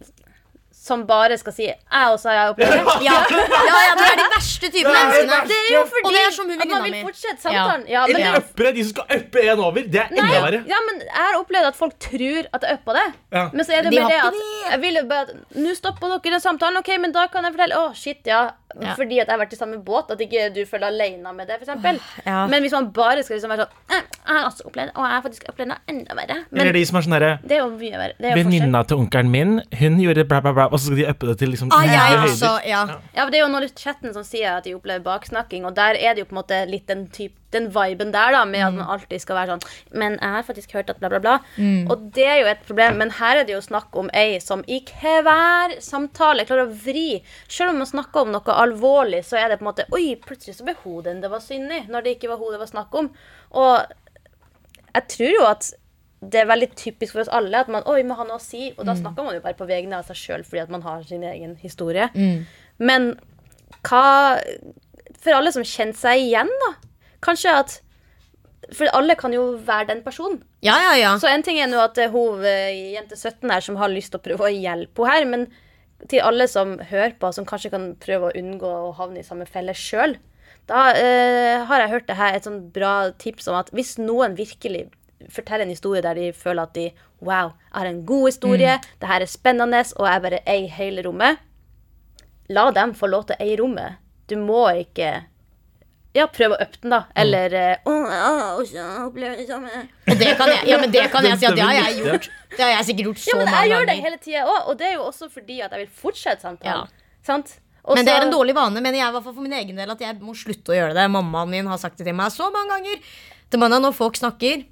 [0.88, 3.04] Som bare skal si 'Jeg også har opplevd det'.
[3.08, 5.48] Ja, ja, ja det er de verste type Det er det menneskene.
[5.52, 7.84] Det er jo fordi Og det er som hun at man vil fortsette samtalen.
[7.88, 9.82] Ja, men det Eller er uppere, de som skal uppe en over.
[9.94, 10.60] Det er enda verre.
[10.74, 13.06] ja, men jeg har opplevd at folk tror at jeg uppa det.
[13.32, 13.44] Ja.
[13.52, 15.26] Men så er det De bare det at jeg vil bare
[15.64, 18.42] Nå stopper dere den samtalen, ok, men da kan jeg fortelle Å, shit, ja.
[18.76, 18.92] Ja.
[18.94, 20.10] Fordi at jeg har vært i samme båt.
[20.12, 22.02] At ikke du føler deg alene med det, f.eks.
[22.26, 22.46] ja.
[22.50, 25.14] Men hvis man bare skal liksom være sånn «Eh, Jeg har også opplevd og jeg
[25.14, 26.36] har faktisk opplevd det enda verre.
[26.50, 28.34] Men Eller de som er sånn herre er er.
[28.36, 31.36] Venninna til onkelen min, hun gjorde bla, bla, bla, og så skal de uppe det
[31.42, 32.68] til liksom Ah, ja, ja, høyder.
[32.70, 32.82] ja.
[33.16, 35.74] Ja, for Det er jo noen i chatten som sier at de opplever baksnakking, og
[35.76, 38.60] der er det jo på en måte litt den, type den viben der, da, med
[38.60, 39.62] at man alltid skal være sånn
[39.96, 41.36] Men jeg har faktisk hørt at bla, bla, bla.
[41.88, 44.62] Og det er jo et problem, men her er det jo snakk om ei som
[44.68, 47.22] i hver samtale klarer å vri.
[47.48, 50.58] Selv om man snakker om noe alvorlig, så er det på en måte Oi, plutselig
[50.58, 52.70] så ble hun den det var synd i, når det ikke var hun det var
[52.74, 53.10] snakk om.
[53.56, 53.80] Og
[54.94, 55.72] jeg tror jo at
[56.20, 58.72] det er veldig typisk for oss alle at man Oi, må ha noe å si.
[58.76, 61.04] Og da snakker man jo bare på vegne av seg sjøl fordi at man har
[61.06, 62.08] sin egen historie.
[62.78, 63.12] Men
[63.86, 64.38] hva
[65.22, 66.72] For alle som kjenner seg igjen, da.
[67.22, 67.76] Kanskje at
[68.74, 70.42] For alle kan jo være den personen.
[70.62, 71.14] Ja, ja, ja.
[71.22, 74.10] Så en ting er nå at er hun eh, jente 17 her som har lyst
[74.12, 75.46] til å prøve å hjelpe henne her, men
[76.10, 79.46] til alle som hører på, som kanskje kan prøve å unngå å havne i samme
[79.50, 80.16] felle sjøl,
[80.68, 84.36] da eh, har jeg hørt det her et sånn bra tips om at hvis noen
[84.38, 84.88] virkelig
[85.26, 89.08] forteller en historie der de føler at de Wow, jeg har en god historie, det
[89.10, 91.40] her er spennende, og jeg bare eier hele rommet.
[92.48, 93.98] La dem få lov til å eie rommet.
[94.30, 95.08] Du må ikke
[96.16, 97.00] ja, prøve å øppe den, da.
[97.18, 99.82] Eller eh, «Å, jeg har også det samme.
[100.08, 102.28] Og det kan jeg, ja, men det kan jeg si at det har jeg gjort.
[102.54, 104.58] Det har jeg sikkert gjort så Ja, men mange jeg gjør det hele tida òg,
[104.70, 106.94] og det er jo også fordi at jeg vil fortsette samtalen.
[107.26, 107.58] Sant?
[107.82, 109.78] Også, Men det er en dårlig vane, mener jeg i hvert fall for min egen
[109.80, 111.06] del, at jeg må slutte å gjøre det.
[111.12, 113.06] Mammaen min har sagt det til meg så mange ganger.
[113.48, 114.64] Til mandag når folk snakker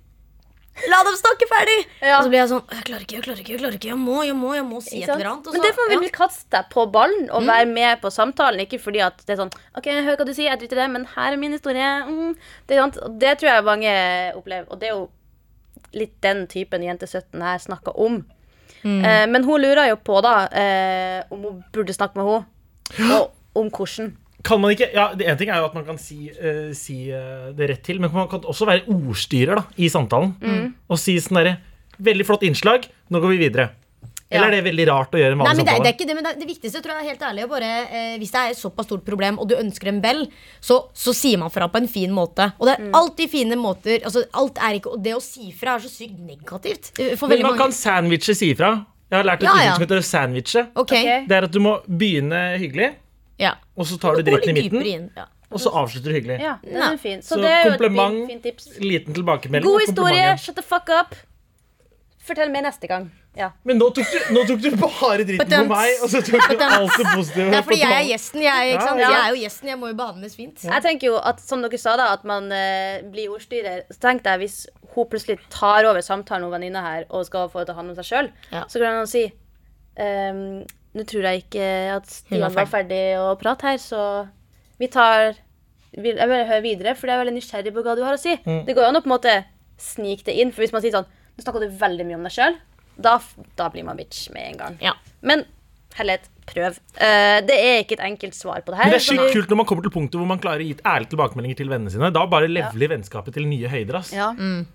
[0.90, 1.76] La dem snakke ferdig!
[2.02, 2.18] Ja.
[2.18, 3.90] Og så blir jeg sånn Jeg klarer ikke, jeg klarer ikke, jeg klarer ikke.
[3.94, 5.48] Jeg må, jeg må, jeg må si et eller annet.
[5.48, 6.02] og Men derfor det får vi ja.
[6.04, 8.62] vil kaste deg på ballen og være med på samtalen.
[8.66, 10.82] Ikke fordi at det er sånn OK, jeg hører hva du sier, jeg driter i
[10.84, 11.90] det, men her er min historie.
[12.10, 12.36] Mm.
[12.36, 13.00] Det, er sant?
[13.08, 13.96] Og det tror jeg mange
[14.36, 14.68] opplever.
[14.68, 15.06] Og det er jo
[15.96, 18.20] litt den typen jente 17 her snakker om.
[18.86, 23.58] Eh, men hun lurer jo på da eh, om hun burde snakke med henne, og
[23.58, 24.12] om hvordan.
[24.44, 27.10] Kan man ikke, ja, det En ting er jo at man kan si, uh, si
[27.10, 30.34] uh, det rett til, men man kan også være ordstyrer da, i samtalen.
[30.42, 30.74] Mm.
[30.88, 31.56] Og si sånn derre
[31.98, 33.70] Veldig flott innslag, nå går vi videre.
[34.28, 36.06] Eller er det veldig rart å gjøre en vanlig Nei, men det, det er ikke
[36.10, 38.50] det, men det, det viktigste tror jeg er helt ærlig bare, eh, Hvis det er
[38.52, 40.24] et såpass stort problem, og du ønsker dem vel,
[40.60, 42.48] så, så sier man fra på en fin måte.
[42.58, 42.90] Og det er Mm.
[42.98, 46.18] alltid fine måter altså, alt er ikke, og Det å si fra er så sykt
[46.20, 46.90] negativt.
[46.98, 48.74] eh, For Men man man kan sandwiche si fra.
[49.08, 50.66] Jeg har lært et Ja, uttrykk som heter sandwiche.
[50.74, 51.00] Okay.
[51.06, 51.26] Okay.
[51.30, 52.90] Det er at du må begynne hyggelig,
[53.40, 53.54] ja.
[53.76, 55.26] og så tar du dritten i midten, inn, ja.
[55.50, 56.40] og så avslutter du hyggelig.
[56.42, 57.22] Ja, det er fin.
[57.22, 58.68] Så, Så det er jo kompliment, fin, fin tips.
[58.80, 59.68] liten tilbakemelding.
[59.68, 61.16] God historie, shut the fuck up.
[62.26, 63.06] Fortell mer neste gang.
[63.36, 63.50] Ja.
[63.68, 66.62] Men nå tok, du, nå tok du bare dritten på meg, og så tok du
[66.64, 67.50] alt det positive.
[67.52, 68.44] Det er fordi jeg er gjesten.
[68.46, 69.00] Jeg, ikke sant?
[69.02, 69.10] Ja, ja.
[69.12, 70.64] jeg er jo gjesten, jeg må jo behandles fint.
[70.64, 74.24] Jeg tenker jo at som dere sa da At man eh, blir ordstyrer Så tenk
[74.24, 74.56] deg hvis
[74.94, 77.96] hun plutselig tar over samtalen Med venninna her Og skal få det til å handle
[77.96, 78.64] om seg Ja.
[78.72, 79.26] Så kan hun si
[80.00, 80.64] ehm,
[80.96, 84.00] Nå tror jeg ikke at Stian var var ferdig å prate her Så
[84.80, 85.34] vi tar
[85.96, 88.36] Jeg vil høre videre For jeg er veldig nysgjerrig på hva du har å si
[88.46, 88.62] Mm.
[88.66, 89.34] Det går jo an å på en måte
[89.80, 92.32] snike det inn For hvis man sier sånn Nå snakker du veldig mye om deg
[92.32, 92.64] selv
[92.96, 93.18] da,
[93.58, 94.94] da blir man bitch med en gang Ja.
[95.20, 95.44] Men
[95.96, 99.04] herlighet, prøv Uh, Det er ikke et enkelt svar på det her Men det er
[99.04, 101.58] så sykt kult når man kommer til punktet hvor man klarer å gi ærlige tilbakemeldinger
[101.60, 102.08] til vennene sine.
[102.12, 103.98] Da bare leveler vennskapet til nye høyder.
[104.00, 104.12] ass.
[104.16, 104.30] ja.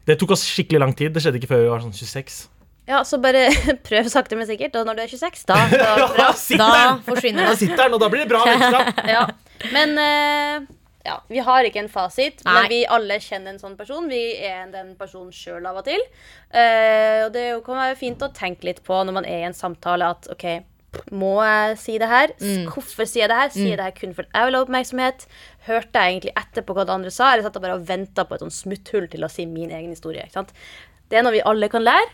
[0.06, 1.14] Det tok oss skikkelig lang tid.
[1.16, 2.38] Det skjedde ikke før vi var sånn 26.
[2.90, 3.46] Ja, så bare
[3.88, 4.76] prøv sakte, men sikkert.
[4.80, 7.02] Og når du er 26, da, da Da den!
[7.08, 9.04] forsvinner Da sitter den, og da blir det bra vennskap.
[9.08, 9.26] ja.
[9.72, 10.66] Men uh,
[11.06, 12.56] ja, vi har ikke en fasit, Nei.
[12.56, 14.10] men vi alle kjenner en sånn person.
[14.10, 16.02] Vi er den personen sjøl av og til.
[16.54, 19.58] Uh, og det kan være fint å tenke litt på når man er i en
[19.58, 20.48] samtale at OK,
[21.16, 22.34] må jeg si det her?
[22.42, 22.66] Mm.
[22.74, 23.52] Hvorfor sier jeg det her?
[23.54, 25.24] Sier jeg det her kun for at jeg vil ha oppmerksomhet?
[25.70, 28.36] Hørte jeg egentlig etterpå hva de andre sa, eller satt jeg bare og venta på
[28.36, 30.26] et sånn smutthull til å si min egen historie?
[30.28, 30.52] Ikke sant?
[31.08, 32.10] Det er noe vi alle kan lære.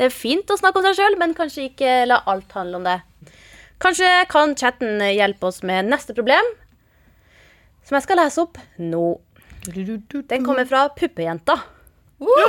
[0.00, 2.86] Det er fint å snakke om seg sjøl, men kanskje ikke la alt handle om
[2.88, 2.96] det.
[3.84, 6.46] Kanskje kan chatten hjelpe oss med neste problem,
[7.84, 9.18] som jeg skal lese opp nå.
[9.68, 11.58] Den kommer fra Puppejenta.
[12.20, 12.48] Ja,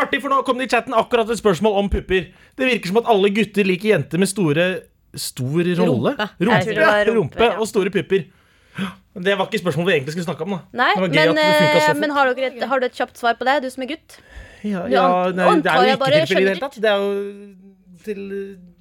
[0.00, 2.30] Artig, for nå kom det i chatten akkurat et spørsmål om pupper.
[2.56, 4.68] Det virker som at alle gutter liker jenter med store
[5.16, 6.12] Stor rolle?
[6.12, 6.26] Rumpe.
[6.44, 7.54] Rumpe, ja, rumpe, ja.
[7.56, 8.26] og store pupper.
[9.16, 10.58] Det var ikke spørsmål vi egentlig skulle snakke om.
[10.58, 13.62] da Nei, men, eh, men har, dere et, har du et kjapt svar på det,
[13.64, 14.18] du som er gutt?
[14.66, 16.80] Ja, ja, nei, det er jo ikke tilfellet i det hele tatt.
[16.82, 17.12] Det er jo
[18.06, 18.22] til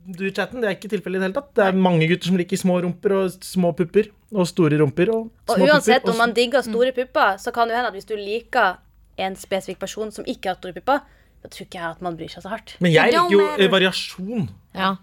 [0.06, 1.52] du-chatten, det er ikke tilfellet i det hele tatt.
[1.58, 4.12] Det er mange gutter som liker små rumper og små pupper.
[4.36, 6.12] Og store rumper og Og uansett pupper.
[6.12, 8.78] om man digger store pupper, så kan det hende at hvis du liker
[9.18, 11.00] en spesifikk person som ikke har store pupper,
[11.42, 12.76] da tror ikke jeg at man bryr seg så hardt.
[12.82, 14.50] Men jeg liker jo eh, variasjon.
[14.76, 14.96] Ja.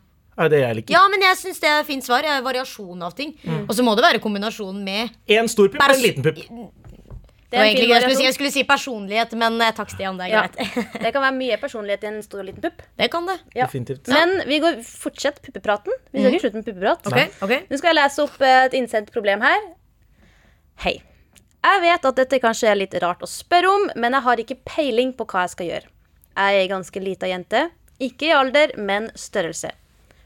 [0.42, 0.92] Er det jeg liker.
[0.94, 2.22] ja, men jeg syns det er fint svar.
[2.24, 3.34] Jeg er variasjon av ting.
[3.68, 6.40] Og så må det være kombinasjon med En stor pupp og en liten pupp.
[7.52, 8.24] Det er var egentlig fin jeg skulle si.
[8.24, 10.16] Jeg skulle si personlighet, men eh, takk, Stian.
[10.16, 10.42] Det er Ja.
[10.48, 10.78] greit.
[11.04, 12.80] Det kan være mye personlighet i en stor og liten pupp.
[12.96, 13.38] Det kan det.
[13.54, 13.66] Ja.
[13.66, 14.08] Definitivt.
[14.08, 15.92] Men vi går fortsett puppepraten.
[16.12, 17.06] Vi skal ikke slutte med puppeprat.
[17.12, 17.28] Okay.
[17.44, 17.60] Okay.
[17.68, 19.60] Nå skal jeg lese opp et innsendt problem her.
[20.86, 20.96] Hei.
[21.62, 24.56] Jeg vet at dette kanskje er litt rart å spørre om, men jeg har ikke
[24.66, 25.92] peiling på hva jeg skal gjøre.
[26.32, 27.66] Jeg er ei ganske lita jente.
[28.02, 29.70] Ikke i alder, men størrelse.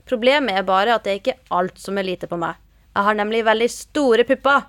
[0.08, 2.54] Problemet er bare at det er ikke alt som er lite på meg.
[2.94, 4.62] Jeg har nemlig veldig store pupper.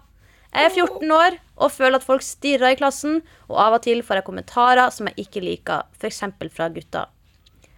[0.52, 4.04] Jeg er 14 år og føler at folk stirrer i klassen, og av og til
[4.06, 6.24] får jeg kommentarer som jeg ikke liker, f.eks.
[6.54, 7.10] fra gutter.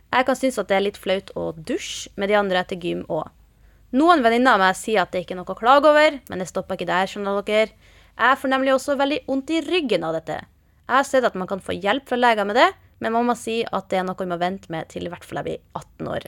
[0.10, 3.06] Jeg kan synes at det er litt flaut å dusje med de andre etter gym
[3.08, 3.30] òg.
[3.96, 6.50] Noen venninner av meg sier at det ikke er noe å klage over, men det
[6.50, 7.10] stopper ikke der.
[7.10, 7.74] skjønner dere.
[8.20, 10.42] Jeg får nemlig også veldig vondt i ryggen av dette.
[10.90, 12.68] Jeg har sett at man kan få hjelp fra leger med det,
[13.00, 15.40] men mamma sier at det er noe vi må vente med til i hvert fall
[15.40, 16.28] jeg blir 18 år.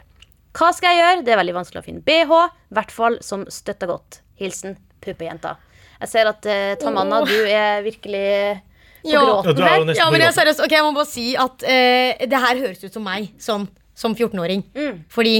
[0.57, 1.25] Hva skal jeg gjøre?
[1.25, 2.31] Det er veldig vanskelig å finne BH,
[2.71, 4.21] i hvert fall som støtter godt.
[4.39, 5.57] Hilsen puppejenta.
[6.01, 8.27] Jeg ser at eh, Tamanna, du er virkelig
[9.01, 9.21] på Ja.
[9.21, 9.95] Ja, gråten er her.
[9.97, 12.93] Ja, men jeg, seriøst, okay, jeg må bare si at eh, det her høres ut
[12.93, 13.65] som meg som,
[13.97, 14.61] som 14-åring.
[14.77, 14.99] Mm.
[15.09, 15.35] Fordi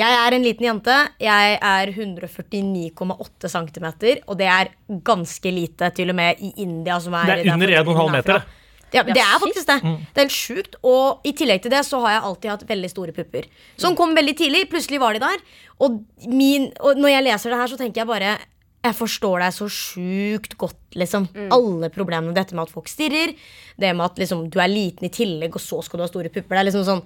[0.00, 0.94] jeg er en liten jente.
[1.20, 3.88] Jeg er 149,8 cm,
[4.24, 4.72] og det er
[5.04, 6.96] ganske lite, til og med i India.
[7.04, 8.58] Som er, Det er under 1,5 meter, er.
[8.92, 9.78] Ja, det er faktisk det.
[9.82, 10.74] Det er helt sjukt.
[10.84, 13.46] Og i tillegg til det så har jeg alltid hatt veldig store pupper.
[13.80, 14.66] Som kom veldig tidlig.
[14.72, 15.44] Plutselig var de der.
[15.80, 18.34] Og, min, og når jeg leser det her, så tenker jeg bare
[18.82, 21.28] jeg forstår deg så sjukt godt, liksom.
[21.54, 22.34] Alle problemene.
[22.34, 23.34] Dette med at folk stirrer.
[23.78, 26.32] Det med at liksom, du er liten i tillegg, og så skal du ha store
[26.32, 26.56] pupper.
[26.56, 27.04] Det er liksom sånn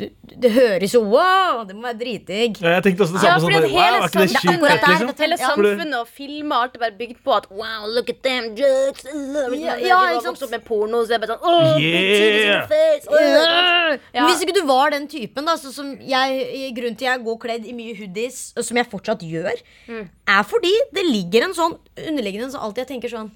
[0.00, 0.06] du,
[0.44, 2.60] Det høres jo wow, det må være dritdigg.
[2.62, 3.30] Ja, jeg tenkte også det samme.
[3.30, 4.64] Ja, sånn, wow, er ikke det kjipt?
[4.88, 5.12] liksom?
[5.20, 9.04] Hele samfunnet og filmer alt er bare bygd på at Wow, look at them jokes
[9.10, 10.50] Ja, Ja, ja, ikke sant?
[10.54, 12.66] med porno, så det er bare sånn oh, Yeah.
[12.70, 14.00] face.
[14.14, 14.26] Ja.
[14.28, 17.66] Hvis ikke du var den typen, da, så som jeg, grunnen til jeg går kledd
[17.68, 19.60] i mye hoodies, og som jeg fortsatt gjør,
[19.90, 20.08] Mm.
[20.28, 23.30] er fordi det ligger en sånn underliggende så alltid jeg tenker sånn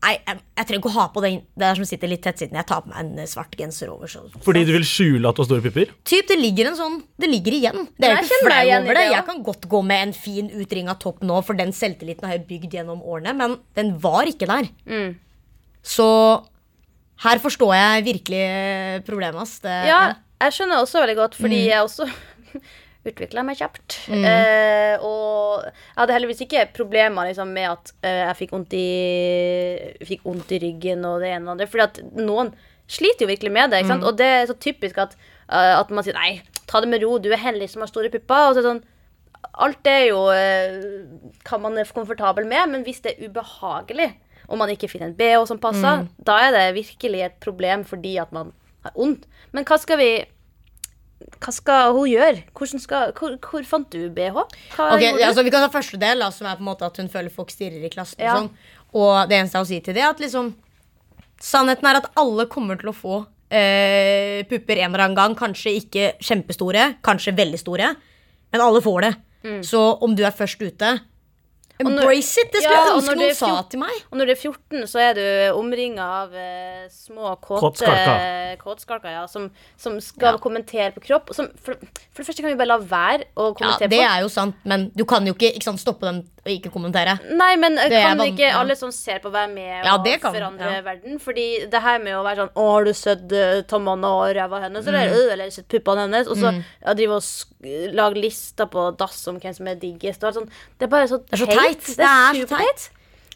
[0.00, 2.62] Nei, jeg, jeg trenger ikke å ha på den Det der som sitter litt tettsittende.
[2.62, 4.08] Jeg tar på meg en eh, svart genser over.
[4.08, 4.22] Så.
[4.46, 5.92] Fordi du vil skjule at du har store pupper?
[6.08, 7.88] Typ, det ligger en sånn Det ligger igjen.
[8.00, 9.06] Det er Jeg ikke flau igjen over det.
[9.12, 12.46] Jeg kan godt gå med en fin utringa topp nå, for den selvtilliten har jeg
[12.48, 14.70] bygd gjennom årene, men den var ikke der.
[14.88, 15.12] Mm.
[15.84, 16.08] Så
[17.24, 18.44] her forstår jeg virkelig
[19.08, 19.56] problemet.
[19.60, 20.00] Det, Ja,
[20.40, 22.08] jeg skjønner også veldig godt, fordi jeg også
[23.08, 23.96] utvikla meg kjapt.
[24.12, 30.04] Eh, og jeg hadde heldigvis ikke problemer liksom, med at eh, jeg fikk vondt, i,
[30.08, 31.70] fikk vondt i ryggen og det ene og det andre.
[31.72, 32.52] Fordi at noen
[32.90, 33.84] sliter jo virkelig med det.
[33.88, 34.06] Sant?
[34.06, 35.14] Og det er så typisk at,
[35.48, 38.10] uh, at man sier nei, ta det med ro, du er heldig som har store
[38.12, 38.48] pupper.
[38.48, 38.82] Og så er det sånn,
[39.66, 44.10] alt er jo uh, kan man være komfortabel med, men hvis det er ubehagelig,
[44.50, 48.16] og man ikke finner en BH som passer, da er det virkelig et problem fordi
[48.18, 48.50] at man
[48.82, 49.28] har vondt.
[49.54, 50.10] Men hva skal vi
[51.40, 52.42] hva skal hun gjøre?
[52.80, 54.38] Skal, hvor, hvor fant du BH?
[54.76, 55.22] Hva Ok, du?
[55.24, 57.32] altså Vi kan ta første del, da, som er på en måte at hun føler
[57.32, 58.20] folk stirrer i klassen.
[58.24, 58.36] Ja.
[58.36, 60.54] Og sånn Og det eneste jeg har å si til det, er at liksom
[61.40, 65.36] Sannheten er at alle kommer til å få eh, pupper en eller annen gang.
[65.38, 67.94] Kanskje ikke kjempestore, kanskje veldig store,
[68.52, 69.12] men alle får det.
[69.46, 69.62] Mm.
[69.64, 70.90] Så om du er først ute
[71.80, 72.50] Embrace it!
[72.52, 73.96] Det skulle Ja, jeg ønske noen sa til meg.
[74.10, 75.24] Og når du er 14, så er du
[75.58, 77.88] omringa av eh, små kåte
[78.60, 79.10] Kåtskalker.
[79.14, 79.48] ja, som,
[79.80, 81.32] som skal kommentere på kropp.
[81.36, 84.02] Som, for, for det første kan vi bare la være å Ja, Det på.
[84.02, 87.18] er jo sant, men du kan jo ikke, ikke sant, stoppe dem og ikke kommentere.
[87.36, 90.70] Nei, men eh, Det kan ikke alle som ser på, være med Ja, og forandre
[90.72, 90.84] ja.
[90.86, 91.18] verden?
[91.20, 94.62] Fordi det her med å være sånn Å, har du sett uh, tommene og ræva
[94.64, 94.86] hennes?
[94.88, 96.30] Eller, «Øh, eller sett puppene hennes?
[96.30, 100.24] Og så ja, drive og lage lister på dass om hvem som er diggest.
[100.24, 100.56] Sånt.
[100.78, 101.84] Det er bare så er så teit.
[101.84, 102.88] Det Det er er så superteit.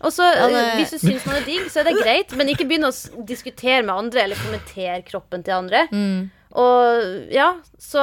[0.05, 2.33] Og så, Ja, eh, det- hvis du syns man er digg, så er det greit,
[2.37, 2.93] men ikke begynn å
[3.25, 5.88] diskutere med andre eller kommentere kroppen til andre.
[5.93, 6.31] Mm.
[6.57, 8.03] Og ja, så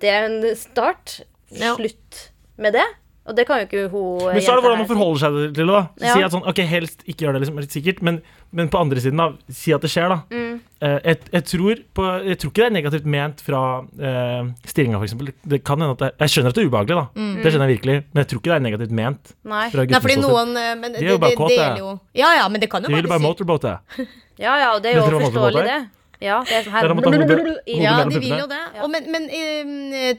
[0.00, 1.20] det er en start.
[1.50, 2.84] Slutt med det.
[3.26, 5.66] Og det kan jo ikke hun Men så er det hvordan man forholder seg til
[5.66, 5.66] det.
[5.66, 6.14] da Ja.
[6.14, 8.20] Si at sånn, ok, helst ikke gjør det, liksom, sikkert men,
[8.52, 10.08] men på andre siden, da si at det skjer.
[10.14, 10.60] da Mm.
[10.76, 14.98] Uh, jeg, jeg, tror på, jeg tror ikke det er negativt ment fra uh, stillinga,
[15.00, 15.14] f.eks.
[15.48, 17.42] Det kan hende at det, Jeg skjønner at det er ubehagelig, da Mm.
[17.42, 19.32] Det skjønner jeg virkelig men jeg tror ikke det er negativt ment.
[19.44, 19.64] Nei.
[19.72, 21.98] Fra Nei, fordi noen eh, men De er jo bare kåte.
[22.14, 23.78] Ja, ja, men det kan jo De ville bare si- motorbåte.
[24.38, 25.76] Ja, ja, og det er jo forståelig, det.
[26.22, 28.60] Ja, det er sånn her er Ja, de vil jo det.
[28.82, 29.72] Og men men um,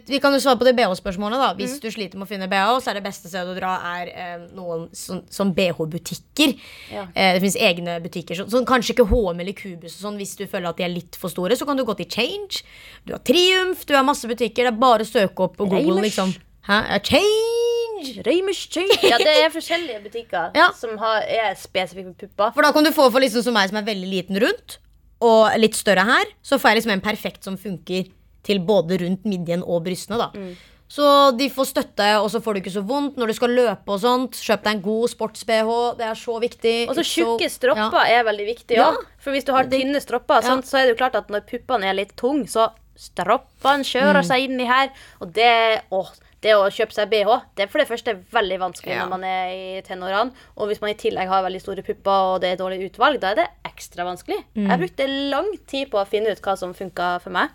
[0.05, 1.41] vi kan jo svare på det BH-spørsmålet.
[1.41, 3.73] da Hvis du sliter med å finne BH, så er det beste stedet å dra
[3.97, 6.53] er eh, noen sånn, BH-butikker.
[6.93, 7.07] Ja.
[7.13, 8.37] Eh, det finnes egne butikker.
[8.41, 9.97] Sånn, sånn, kanskje ikke HM eller Cubus.
[9.97, 11.97] og Sånn, hvis du føler at de er litt for store, så kan du gå
[11.97, 12.61] til Change.
[13.07, 14.67] Du har Triumf, du har masse butikker.
[14.69, 15.97] Det er bare å søke opp på Google.
[15.97, 16.11] Reimers.
[16.11, 16.35] liksom
[16.67, 16.81] Hæ?
[16.91, 18.21] Ja, Change!
[18.27, 18.97] Reimers Change.
[19.11, 20.71] Ja, det er forskjellige butikker Ja.
[20.77, 22.51] som har, er spesifikke pupper.
[22.53, 24.77] For da kan du få for liksom som meg som er veldig liten rundt,
[25.21, 28.07] og litt større her, så får jeg liksom en perfekt som funker
[28.43, 30.17] til både rundt midjen og brystene.
[30.17, 30.55] da Mm.
[30.89, 33.89] Så de får støtte, og så får du ikke så vondt når du skal løpe
[33.91, 34.31] og sånt.
[34.39, 35.97] Kjøp deg en god sports-BH.
[35.97, 36.87] Det er så viktig.
[36.87, 38.93] Og så tjukke stropper er veldig viktig Ja.
[39.19, 41.83] For hvis du har tynne stropper, sant, så er det jo klart at når puppene
[41.89, 44.27] er litt tunge, så stroppene kjører Mm.
[44.29, 44.89] seg inni her.
[45.21, 46.09] Og det, åh,
[46.47, 49.03] det å kjøpe seg BH, det er for det første veldig vanskelig Ja.
[49.05, 50.31] når man er i tenårene.
[50.57, 53.33] Og hvis man i tillegg har veldig store pupper og det er dårlig utvalg, da
[53.33, 54.39] er det ekstra vanskelig.
[54.55, 54.67] Mm.
[54.71, 57.49] Jeg brukte lang tid på å finne ut hva som funka for meg.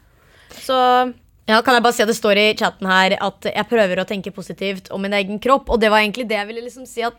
[0.60, 0.76] Så
[1.48, 4.06] Ja, kan jeg bare si at Det står i chatten her at jeg prøver å
[4.06, 5.70] tenke positivt om min egen kropp.
[5.70, 7.14] Og det var egentlig det jeg ville liksom si at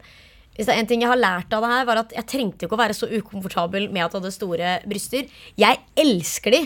[0.56, 2.68] hvis det er en ting jeg har lært av det her, var at jeg trengte
[2.68, 5.26] ikke å være så ukomfortabel med at jeg hadde store bryster.
[5.58, 6.62] Jeg elsker de.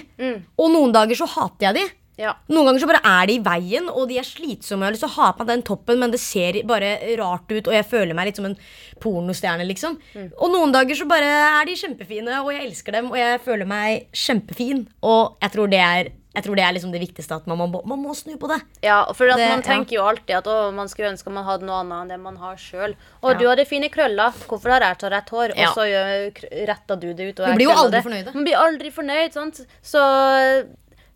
[0.59, 1.85] Og noen dager så hater jeg de.
[2.17, 2.33] Ja.
[2.49, 4.81] Noen ganger så bare er de i veien, og de er slitsomme.
[4.83, 7.47] Jeg har lyst til å ha på meg den toppen, men det ser bare rart
[7.51, 8.57] ut, og jeg føler meg litt som en
[9.03, 9.97] pornostjerne, liksom.
[10.41, 11.27] Og noen dager så bare
[11.61, 14.87] er de kjempefine, og jeg elsker dem, og jeg føler meg kjempefin.
[15.05, 17.81] Og jeg tror det er, jeg tror det er liksom det viktigste, at man må,
[17.85, 18.59] man må snu på det.
[18.85, 21.65] Ja, for at Det- man tenker jo alltid at å, man skulle ønske man hadde
[21.65, 22.95] noe annet enn det man har sjøl.
[23.23, 23.37] Og Ja.
[23.37, 25.53] du hadde fine krøller, hvorfor har jeg så rett hår?
[25.57, 25.69] Ja.
[25.69, 27.39] Og så retta du det ut.
[27.39, 28.03] Og jeg blir jo aldri det.
[28.05, 28.33] fornøyd.
[28.35, 29.65] Man blir aldri fornøyd, sant.
[29.81, 30.67] Så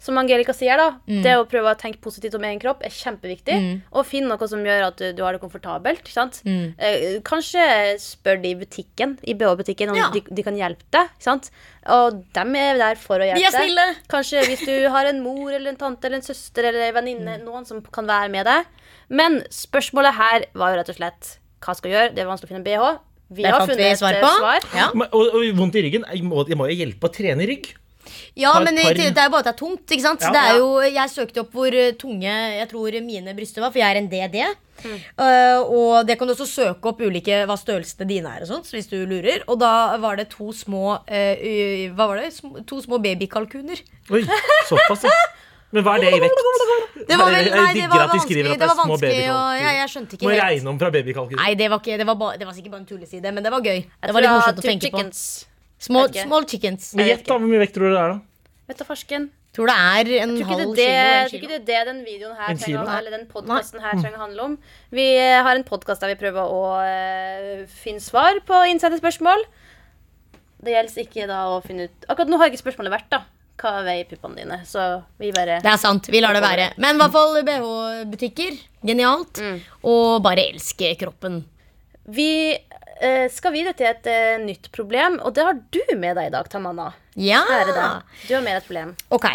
[0.01, 1.19] som Angelica sier, da, Mm.
[1.21, 3.57] det å prøve å tenke positivt om egen kropp er kjempeviktig.
[3.93, 6.01] Og finne noe som gjør at du, du har det komfortabelt.
[6.01, 6.39] Ikke sant?
[6.43, 6.73] Mm.
[6.79, 7.61] Eh, kanskje
[8.01, 10.09] spør de i butikken, i BH-butikken om Ja.
[10.11, 11.11] de, de kan hjelpe deg.
[11.13, 11.51] Ikke sant?
[11.85, 13.61] Og dem er der for å hjelpe De er deg.
[13.61, 13.85] snille.
[14.09, 17.37] Kanskje hvis du har en mor eller en tante eller en søster eller en venninne,
[17.45, 18.65] noen som kan være med deg.
[19.09, 22.15] Men spørsmålet her var jo rett og slett hva skal jeg gjøre?
[22.15, 22.99] Det er vanskelig å finne BH.
[23.31, 24.29] Vi Det har funnet et svar eh, på.
[24.41, 24.59] svar.
[24.75, 24.89] Ja.
[24.91, 26.03] Og, og vondt i ryggen.
[26.11, 27.69] Jeg må, jeg må jo hjelpe å trene rygg.
[28.35, 29.85] Ja, Par- men par- det er jo bare at det er tungt.
[29.91, 30.21] ikke sant?
[30.21, 30.31] Ja.
[30.31, 30.57] det er Ja.
[30.57, 33.99] jo, jeg søkte opp hvor eh, tunge jeg tror mine bryster var, for jeg er
[34.01, 34.45] en DD.
[34.81, 38.71] Eh, og det kan du også søke opp ulike hva størrelsene dine er, og sånt,
[38.73, 39.43] hvis du lurer.
[39.47, 42.31] Og da var det to små uh, Hva var det?
[42.33, 43.81] Sm- To små babykalkuner.
[44.09, 44.23] Oi,
[44.69, 45.19] såpass, ja.
[45.71, 46.41] Men hva er det i vekt?
[47.07, 48.51] Det var, vel, nei, det var at de skriver vanskelig.
[48.51, 49.77] at Det var små vanskelig og babykalkuner.
[49.77, 51.39] jeg, skjønte ikke Må regne om fra babykalkuner.
[51.43, 53.51] Nei, det var, ikke, det, var ba, det var sikkert bare en tulleside, men det
[53.53, 53.79] var gøy.
[54.01, 55.05] Det var litt morsomt å tenke på.
[55.81, 56.91] Small, small chickens.
[56.97, 58.49] Men gjett da, hvor mye vekt tror du det er, da?
[58.69, 59.31] Vet du, farsken?
[59.51, 60.75] Tror det er en halv kilo.
[60.79, 64.21] Jeg tror ikke det er det den videoen her trenger, eller den podkasten her trenger
[64.21, 64.53] å handle om.
[64.95, 69.43] Vi eh, har en podkast der vi prøver å uh, finne svar på innsendte spørsmål.
[70.61, 73.23] Det gjelder ikke da å finne ut Akkurat nå har ikke spørsmålet vært, da.
[73.61, 74.61] Hva veier puppene dine?
[74.65, 74.81] Så
[75.19, 76.07] vi bare Det er sant.
[76.13, 76.71] Vi lar det være.
[76.81, 78.55] Men i hvert fall BH-butikker.
[78.87, 79.41] Genialt.
[79.41, 79.59] Mm.
[79.91, 81.41] Og bare elske kroppen.
[82.07, 82.31] Vi
[83.33, 86.49] skal videre til et eh, nytt problem, og det har du med deg i dag,
[86.51, 86.91] Tamanna.
[87.19, 87.41] Ja!
[88.27, 88.93] Du har med deg et problem.
[89.13, 89.29] Ok.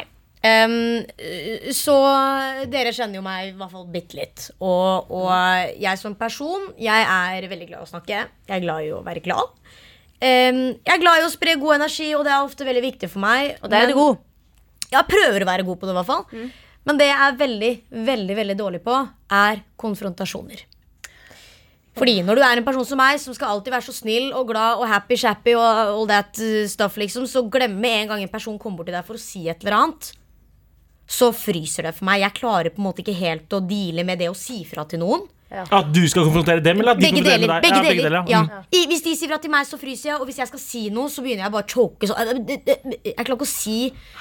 [0.47, 1.03] Um,
[1.75, 1.95] så
[2.71, 4.45] dere kjenner jo meg i hvert fall bitte litt.
[4.61, 5.33] Og, og
[5.81, 8.21] jeg som person, jeg er veldig glad i å snakke.
[8.47, 9.57] Jeg er glad i å være glad.
[10.21, 13.11] Um, jeg er glad i å spre god energi, og det er ofte veldig viktig
[13.11, 13.57] for meg.
[13.63, 14.23] Og der er du god.
[14.93, 16.49] Jeg prøver å være god på det, i hvert fall.
[16.87, 17.73] Men det jeg er veldig,
[18.07, 19.03] veldig veldig dårlig på,
[19.35, 20.63] er konfrontasjoner.
[21.97, 24.51] Fordi når du er en person som meg, som skal alltid være så snill og
[24.51, 28.59] glad og happy-shappy og all that uh, stuff, liksom, så glemmer en gang en person
[28.61, 30.11] kommer bort til deg for å si et eller annet,
[31.09, 32.21] så fryser det for meg.
[32.25, 35.01] Jeg klarer på en måte ikke helt å deale med det å si fra til
[35.01, 35.25] noen.
[35.47, 37.63] At du skal konfrontere dem, eller at de Begge konfronterer deg?
[37.63, 38.15] Begge Ja, deler.
[38.17, 38.23] ja.
[38.29, 38.41] Ja.
[38.43, 38.65] Mm.
[38.75, 40.17] I, hvis de sier fra til meg, så fryser jeg.
[40.19, 42.09] Og hvis jeg skal si noe, så begynner jeg bare å choke.
[42.11, 43.77] Så, jeg klarer ikke å si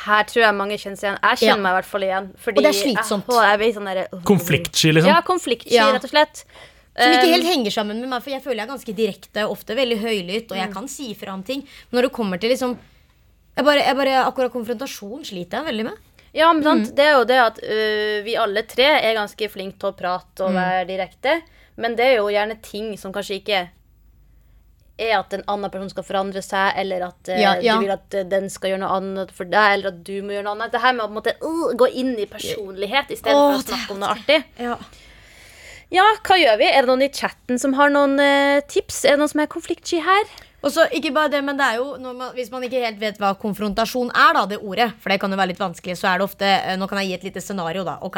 [0.05, 1.17] Her tror jeg mange kjenner seg igjen.
[1.25, 1.63] Jeg kjenner Ja.
[1.65, 2.29] meg i hvert fall igjen.
[2.45, 3.25] Fordi Og det er slitsomt.
[3.33, 5.09] Jeg, jeg blir sånn der, Konfliktsky, liksom?
[5.11, 5.91] Ja, konfliktsky, Ja.
[5.97, 6.45] rett og slett.
[6.95, 9.75] Som ikke helt henger sammen med meg, for jeg føler jeg er ganske direkte, ofte
[9.75, 11.61] veldig høylytt, og jeg kan si fra om ting.
[11.89, 12.77] Men når det kommer til liksom
[13.55, 15.97] jeg bare, jeg bare, Akkurat konfrontasjon sliter jeg veldig med.
[16.35, 16.95] Ja, men Mm.
[16.95, 20.39] det er jo det at uh, vi alle tre er ganske flinke til å prate
[20.43, 20.47] Mm.
[20.47, 21.41] og være direkte.
[21.77, 23.69] Men det er jo gjerne ting som kanskje ikke
[24.97, 27.75] er at en annen person skal forandre seg, eller at uh, Ja, ja.
[27.75, 30.43] du vil at den skal gjøre noe annet for deg, eller at du må gjøre
[30.47, 30.71] noe annet.
[30.71, 33.91] Det her med å måte, uh, gå inn i personlighet i stedet for å snakke
[33.91, 34.43] om noe artig.
[34.59, 34.77] Ja.
[35.95, 36.65] Ja, hva gjør vi?
[36.67, 39.05] Er det noen i chatten som har noen øh, tips?
[39.05, 40.25] Er det noen som er konfliktsky her?
[40.65, 43.19] Og så, ikke bare det, men det er jo man, Hvis man ikke helt vet
[43.21, 46.19] hva konfrontasjon er, da, det ordet, for det kan jo være litt vanskelig, så er
[46.19, 47.99] det ofte eh, Nå kan jeg gi et lite scenario, da.
[48.07, 48.17] Ok.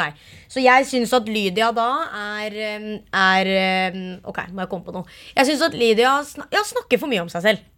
[0.50, 1.90] Så jeg syns at Lydia da
[2.22, 2.88] er, eh,
[3.20, 5.18] er eh, Ok, må jeg komme på noe.
[5.36, 7.68] Jeg syns at Lydia snak, ja, snakker for mye om seg selv.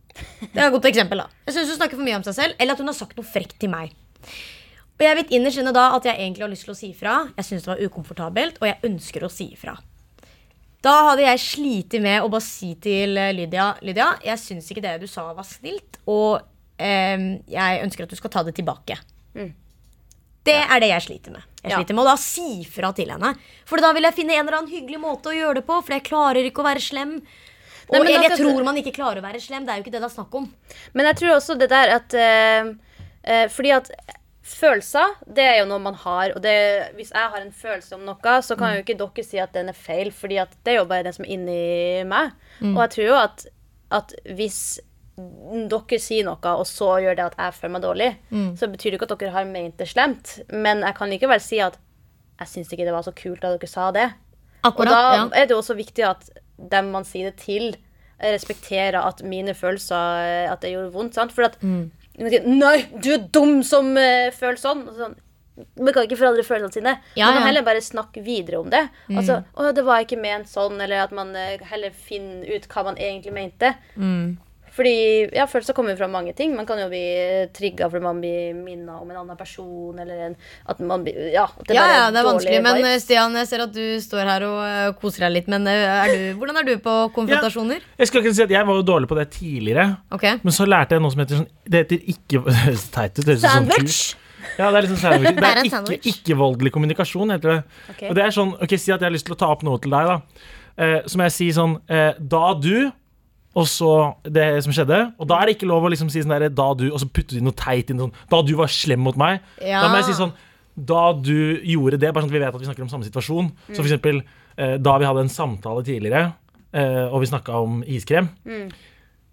[0.41, 1.43] Det er et godt eksempel, da.
[1.51, 3.27] Jeg synes hun snakker for mye om seg selv, eller at hun har sagt noe
[3.27, 3.93] frekt til meg.
[5.01, 7.21] Og jeg vet innerst inne da at jeg egentlig har lyst til å si ifra.
[7.39, 9.79] Jeg syns det var ukomfortabelt, og jeg ønsker å si ifra.
[10.83, 14.85] Da hadde jeg slitt med å bare si til eh, Lydia Lydia, jeg syns ikke
[14.85, 16.41] det du sa var snilt, og
[16.81, 18.97] eh, jeg ønsker at du skal ta det tilbake.
[20.41, 21.43] Det er det jeg sliter med.
[21.61, 21.77] Jeg Ja.
[21.77, 23.35] sliter med å da si fra til henne.
[23.69, 25.93] For da vil jeg finne en eller annen hyggelig måte å gjøre det på, for
[25.93, 27.13] jeg klarer ikke å være slem.
[27.91, 29.67] Og, Nei, eller jeg tror man ikke klarer å være slem.
[29.67, 30.47] Det er jo ikke det det er snakk om.
[30.95, 32.71] Men jeg tror også det der at uh,
[33.29, 33.91] uh, Fordi at
[34.57, 36.33] følelser, det er jo noe man har.
[36.37, 36.55] Og det,
[36.97, 39.69] hvis jeg har en følelse om noe, så kan jo ikke dere si at den
[39.69, 40.35] er feil, Fordi
[40.65, 42.33] det er jo bare den som er inni meg.
[42.77, 43.47] Og jeg tror jo at,
[43.91, 44.61] at hvis
[45.69, 48.11] dere sier noe, og så gjør det at jeg føler meg dårlig,
[48.57, 50.41] så betyr det ikke at dere har ment det slemt.
[50.51, 51.77] Men jeg kan likevel si at
[52.41, 54.09] jeg syns ikke det var så kult da dere sa det.
[54.65, 56.31] Akkurat, og da er det jo også viktig at
[56.71, 57.77] dem man sier det til,
[58.21, 61.15] respekterer at mine følelser At det gjorde vondt.
[61.15, 61.33] sant?
[61.33, 61.91] For at Mm.
[62.21, 64.85] Nei, du er dum som uh, føler sånn.
[64.97, 65.17] Sånn.
[65.81, 66.93] Man kan ikke forandre følelsene sine.
[67.19, 67.43] Ja, man kan.
[67.43, 67.49] Mm.
[67.51, 68.87] heller bare snakke videre om det.
[69.13, 72.87] Altså, å, det var ikke ment sånn, eller at man uh, heller finner ut hva
[72.91, 73.75] man egentlig mente.
[73.97, 74.39] Mm.
[74.71, 74.93] Fordi
[75.35, 76.53] ja, følelser kommer fra mange ting.
[76.55, 77.01] Man kan jo bli
[77.57, 79.99] trigga fordi man blir minna om en annen person.
[79.99, 80.37] Eller en,
[80.71, 82.61] at man blir Ja, at det Ja, ja, det er vanskelig.
[82.63, 82.85] vanskelig.
[82.87, 85.49] Men Stian, jeg ser at du står her og eh, koser deg litt.
[85.51, 87.83] Men eh, er du, hvordan er du på konfrontasjoner?
[87.99, 90.39] Jeg skal ikke si at jeg var jo dårlig på det tidligere, Okay.
[90.43, 93.31] men så lærte jeg noe som heter sånn Det heter ikke Det høres teit ut.
[93.43, 93.99] Sandwich?
[94.59, 95.35] Ja, det er liksom sandwich.
[95.35, 96.07] Det Det er ikke, sandwich.
[96.15, 97.59] ikke-voldelig kommunikasjon, heter det.
[97.93, 98.01] Ok.
[98.11, 99.79] Og det er sånn, ok, Si at jeg har lyst til å ta opp noe
[99.83, 100.47] til deg, da.
[100.81, 102.91] Eh, så må jeg si sånn eh, Da du
[103.59, 103.91] og så
[104.23, 104.99] det som skjedde.
[105.19, 107.09] Og da er det ikke lov å liksom si sånn der, da du, og så
[107.11, 109.41] putte de noe teit inn sånn Da du var slem mot meg.
[109.59, 109.81] Ja.
[109.83, 110.31] Da må jeg si sånn
[110.79, 113.51] Da du gjorde det, bare sånn at vi vet at vi snakker om samme situasjon.
[113.73, 114.23] Så for eksempel
[114.57, 116.31] eh, da vi hadde en samtale tidligere,
[116.73, 118.31] eh, og vi snakka om iskrem,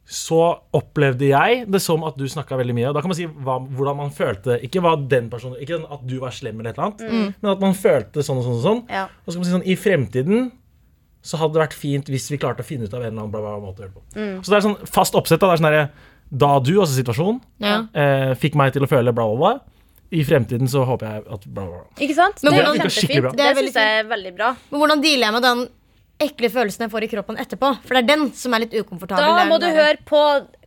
[0.08, 0.42] så
[0.76, 2.90] opplevde jeg det som at du snakka veldig mye.
[2.90, 6.06] Og da kan man si hva, hvordan man følte Ikke hva den personen Ikke at
[6.08, 8.56] du var slem, eller et eller annet, men at man følte sånn og sånn.
[8.58, 9.06] Og sånn Ja.
[9.26, 10.52] Og så kan man si sånn I fremtiden
[11.22, 13.32] så hadde det vært fint hvis vi klarte å finne ut av en eller annen
[13.32, 14.44] bla, bla, bla måte å gjøre det på.
[14.46, 15.40] Så det er sånn fast oppsett.
[15.42, 15.90] Da, det er sånn der,
[16.30, 17.88] Da du, altså situasjonen, Ja.
[17.94, 19.60] eh, fikk meg til å føle bla, bla, bla.
[20.12, 22.04] I fremtiden så håper jeg at bla, bla, bla.
[22.04, 22.40] Ikke sant?
[22.44, 23.36] Men det er kjempefint.
[23.36, 24.56] Det er Det syns jeg er veldig bra.
[24.72, 25.68] Men hvordan dealer jeg med den
[26.20, 27.72] ekle følelsen jeg får i kroppen etterpå?
[27.84, 29.36] For det er den som er litt ukomfortabel.
[29.38, 30.22] Da må du høre på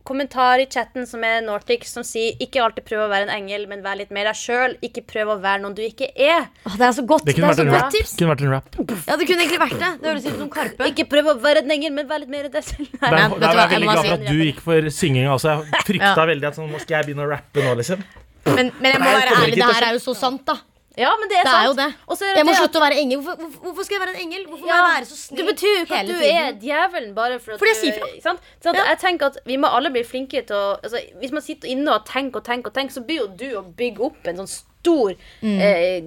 [0.07, 3.67] kommentar i chatten som er Nordic, som sier ikke alltid prøv å være en engel,
[3.69, 4.75] men vær litt mer deg sjøl.
[4.85, 6.47] Ikke prøv å være noen du ikke er.
[6.67, 7.25] Åh, det er så godt.
[7.27, 8.15] Det kunne det vært så en tips.
[8.19, 8.79] Kunne vært en rap.
[9.07, 9.91] Ja, det kunne egentlig vært det.
[10.01, 10.89] Det høres ut som Karpe.
[10.91, 12.89] Ikke prøv å være en engel, men vær litt mer deg selv.
[12.97, 13.11] Nei.
[13.11, 14.89] Der, Men, der vet du er hva, jeg veldig glad for at du gikk for
[15.01, 15.55] synginga også.
[15.71, 16.25] Jeg frykta Ja.
[16.33, 18.03] veldig at sånn, nå skal jeg begynne å rappe nå, liksom.
[18.51, 20.57] Men, men jeg må være ærlig, det her er jo så sant, da.
[20.97, 21.63] Ja, men det er Det sant.
[21.63, 21.89] er jo det.
[22.35, 23.21] Jeg må det at- slutte å være engel.
[23.23, 24.41] Hvorfor, hvorfor, skal jeg være en engel?
[24.47, 26.35] Hvorfor må jeg være så Det betyr jo ikke at du tiden?
[26.35, 28.07] er djevelen bare for at Fordi jeg sier fra.
[28.11, 28.39] ikke sant?
[28.63, 28.83] Sånn Ja.
[28.91, 31.87] Jeg tenker at Vi må alle bli flinke til å altså, Hvis man sitter inne
[31.95, 34.47] og tenker og tenker, og tenker så blir jo du å bygge opp en sånn
[34.49, 35.13] stor
[35.43, 36.01] eh,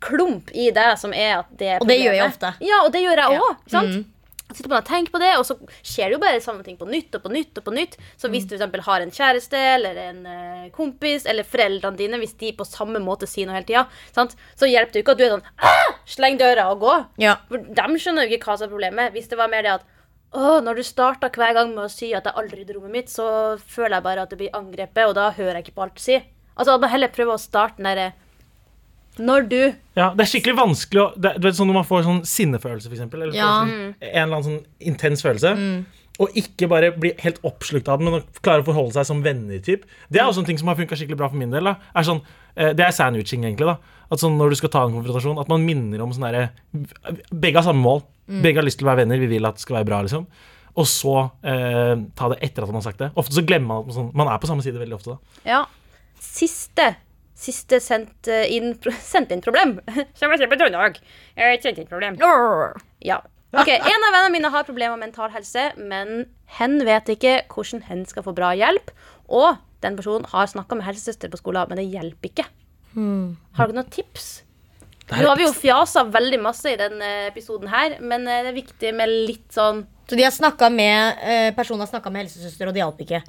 [0.00, 1.82] klump i deg som er at det er problemet.
[1.82, 2.54] Og det gjør jeg ofte.
[2.60, 3.40] Ja, og det gjør jeg Ja.
[3.40, 3.56] òg.
[3.70, 4.06] sant?
[4.52, 6.88] Sitter man og tenker på det, og så skjer det jo bare samme ting på
[6.90, 7.58] nytt og på nytt.
[7.58, 8.48] og på nytt Så hvis Mm.
[8.48, 12.66] du eksempel har en kjæreste eller en eh, kompis eller foreldrene dine, hvis de på
[12.66, 15.46] samme måte sier noe hele tida, så hjelper det jo ikke at du er sånn
[15.62, 15.94] ah!
[16.06, 16.94] Sleng døra og gå.
[17.22, 17.36] Ja.
[17.48, 19.12] For de skjønner jo ikke hva som er problemet.
[19.12, 19.84] Hvis det var mer det at
[20.32, 23.08] å, når du starter hver gang med å si at jeg aldri rydder rommet mitt,
[23.10, 25.94] så føler jeg bare at det blir angrepet, og da hører jeg ikke på alt
[25.94, 26.22] du sier.
[26.56, 28.12] Altså, at man heller prøve å starte den derre
[29.20, 29.56] Når du
[29.96, 32.88] Ja, det er skikkelig vanskelig å det, Du vet sånn når man får sånn sinnefølelse,
[32.88, 33.22] for eksempel.
[33.22, 33.48] Eller Ja.
[33.64, 35.84] sånn, en eller annen sånn intens følelse.
[36.20, 39.22] Og ikke bare bli helt oppslukt av den, men å klare å forholde seg som
[39.24, 39.58] venner.
[39.64, 39.84] Typ.
[40.10, 41.64] Det er også en ting som har funka skikkelig bra for min del.
[41.64, 41.76] Da.
[41.96, 42.20] Er sånn,
[42.56, 43.66] eh, det er sandwiching, egentlig.
[43.66, 43.78] da
[44.12, 46.50] At sånn Når du skal ta en konfrontasjon, at man minner om sånn derre
[47.32, 48.02] Begge har samme mål.
[48.28, 49.18] Begge har lyst til å være venner.
[49.18, 50.02] Vi vil at det skal være bra.
[50.02, 50.26] liksom
[50.76, 53.12] Og så eh, ta det etter at man har sagt det.
[53.16, 55.16] Ofte så glemmer man at man, sånn, man er på samme side veldig ofte.
[55.44, 55.64] da Ja.
[56.20, 56.96] Siste
[57.40, 58.74] Siste sendt eh, inn,
[59.12, 59.78] sendt inn problem.
[60.18, 60.98] Som jeg ser på trøndelag.
[61.62, 62.18] Sendt inn problem.
[63.04, 63.22] Ja.
[63.50, 66.28] Ok, En av vennene mine har problemer med mental helse, men
[66.58, 68.92] hen vet ikke hvordan hen skal få bra hjelp.
[69.26, 72.46] Og den personen har snakka med helsesøster på skolen, men det hjelper ikke.
[73.58, 74.28] Har dere noen tips?
[75.10, 78.58] Nå har vi jo fjasa veldig masse i denne episoden her, men eh, det er
[78.60, 82.70] viktig med litt sånn Så de har snakket med eh, personen har snakka med helsesøster,
[82.70, 83.20] og det hjalp ikke.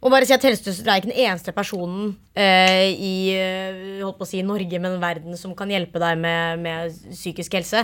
[0.00, 4.24] Må bare si at Helsesøster er ikke den eneste personen uh, i eh, holdt på
[4.24, 7.82] å si Norge, men verden som kan hjelpe deg med, med psykisk helse.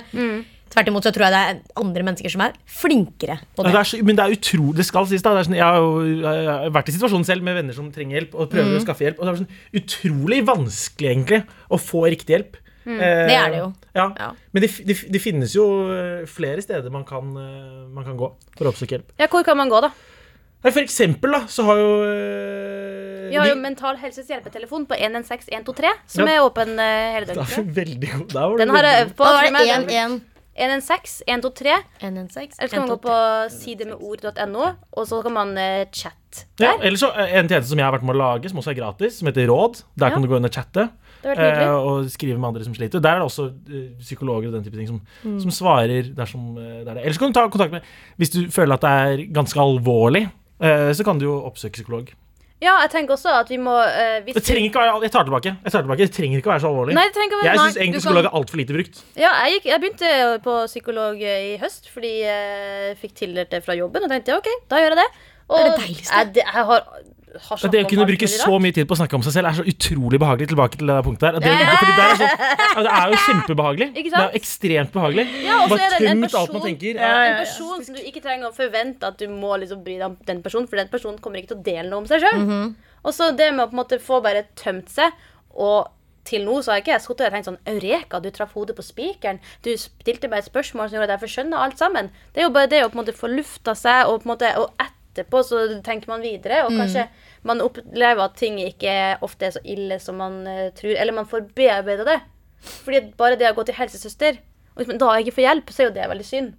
[0.73, 3.73] Tvert imot så tror jeg det er andre mennesker som er flinkere på Ja, det.
[3.77, 5.35] det er så, men det er utrolig Det skal sies, da.
[5.37, 5.93] Det er sånn, jeg, har jo,
[6.25, 9.07] jeg har vært i situasjonen selv med venner som trenger hjelp, og prøver å skaffe
[9.07, 9.21] hjelp.
[9.21, 12.59] Og det er sånn utrolig vanskelig, egentlig, å få riktig hjelp.
[12.87, 12.99] Eh,
[13.29, 13.71] Det er det jo.
[14.01, 14.09] Ja.
[14.19, 14.33] Ja.
[14.57, 17.31] Men det, det, det finnes jo eh, flere steder man kan,
[17.93, 19.14] man kan gå for å oppsøke hjelp.
[19.21, 19.93] Ja, hvor kan man gå, da?
[20.67, 24.97] Nei, For eksempel da, så har jo øh, Vi har jo Mental Helses hjelpetelefon på
[24.99, 26.37] 116-123, som Ja.
[26.41, 27.75] er åpen øh, hele er døgnet.
[27.77, 28.11] veldig
[28.59, 29.25] Den har jeg øvd på.
[29.25, 29.67] Da var med.
[29.87, 30.23] det Den-
[30.57, 31.73] 116, 123.
[32.01, 33.17] 116, Eller så kan man gå på
[33.53, 34.64] sidemeord.no,
[34.97, 36.64] og så kan man uh, chatte der.
[36.64, 36.71] Ja.
[36.83, 39.19] Eller så en tjeneste som jeg har vært med å lage, som også er gratis,
[39.19, 39.83] som heter Råd.
[40.01, 40.14] Der Ja.
[40.14, 40.89] kan du gå inn og chatte.
[41.27, 41.69] Nydelig.
[41.69, 43.01] og skrive med andre som sliter.
[43.03, 45.41] Der er det også uh, psykologer og den type ting som, Mm.
[45.41, 47.03] som svarer dersom det er det.
[47.03, 47.83] Eller så kan du ta kontakt med
[48.19, 50.31] Hvis du føler at det er ganske alvorlig,
[50.61, 52.15] så kan du jo oppsøke psykolog.
[52.57, 55.27] Ja, jeg tenker også at vi må uh, hvis Det trenger ikke være Jeg tar
[55.29, 55.51] tilbake.
[55.65, 56.95] Jeg tar tilbake Det trenger ikke være så alvorlig.
[56.97, 59.01] Nei, det trenger ikke å være jeg syns egentlig psykolog kan- er altfor lite brukt.
[59.21, 60.13] Ja, jeg, gikk, jeg begynte
[60.47, 64.07] på psykolog eh, i høst fordi jeg fikk tildelt det fra jobben.
[64.09, 65.09] Og tenkte ok, da gjør jeg det.
[65.47, 66.17] Og Det er det deiligste.
[66.17, 66.89] Jeg, jeg har,
[67.43, 69.59] har det å kunne bruke så mye tid på å snakke om seg selv er
[69.59, 70.49] så utrolig behagelig.
[70.53, 71.41] Tilbake til det punktet der.
[71.41, 73.89] Det, Ja, ja, fordi det, er så, det er jo kjempebehagelig.
[73.95, 75.26] Ikke Det er jo ekstremt behagelig.
[75.45, 77.01] Ja, Bare er det tømt alt man person, tenker.
[77.01, 80.16] en person som du ikke trenger å forvente at du må liksom bry deg om
[80.28, 82.41] den personen, for den personen kommer ikke til å dele noe om seg sjøl.
[82.43, 82.74] Mhm.
[83.07, 85.12] Og så det med å på en måte få bare tømt seg,
[85.55, 85.93] og
[86.26, 88.82] til nå så har jeg ikke sittet og tenkt sånn Eureka, du traff hodet på
[88.82, 89.39] spikeren.
[89.62, 92.11] Du stilte meg et spørsmål som gjorde at jeg får skjønne alt sammen.
[92.34, 94.32] Det er jo bare det å på en måte få lufta seg, og på en
[94.34, 94.72] måte og
[95.17, 97.07] etterpå så tenker man videre, og kanskje
[97.49, 101.27] man opplever at ting ikke ofte er så ille som man uh, tror, eller man
[101.31, 102.21] får bearbeida det.
[102.85, 104.39] Fordi bare det å gå til helsesøster,
[104.75, 106.55] og hvis man da ikke får hjelp, så er jo det veldig synd.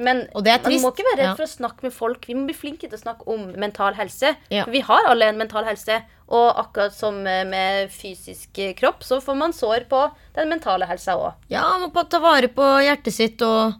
[0.00, 1.34] Men man må ikke være redd Ja.
[1.36, 2.24] for å snakke med folk.
[2.26, 4.34] Vi må bli flinke til å snakke om mental helse.
[4.48, 4.64] Ja.
[4.64, 5.98] For vi har alle en mental helse.
[6.30, 10.04] Og akkurat som eh, med fysisk eh, kropp, så får man sår på
[10.36, 11.34] den mentale helsa òg.
[11.50, 13.74] Ja, man må ta vare på hjertet sitt og,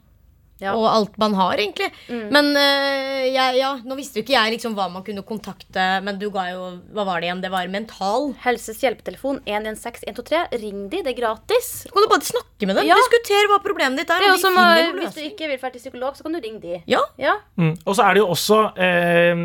[0.61, 0.75] Ja.
[0.77, 1.89] og alt man har, egentlig.
[2.09, 6.19] Men uh, jeg, ja, nå visste jo ikke jeg liksom hva man kunne kontakte, men
[6.21, 7.43] du ga jo Hva var det igjen?
[7.45, 8.31] Det var mental.
[8.45, 10.43] Helses hjelpetelefon 116123.
[10.61, 11.71] Ring de, det er gratis.
[11.87, 12.91] Så kan du bare snakke med dem.
[12.91, 12.99] Ja.
[13.01, 14.23] Diskutere hva problemet ditt er.
[14.23, 14.53] Det er også,
[15.01, 16.83] Hvis du ikke vil være til psykolog, så kan du ringe de.
[16.91, 17.39] Ja, Ja.
[17.57, 17.77] Mm.
[17.87, 19.43] Og så er det jo også eh,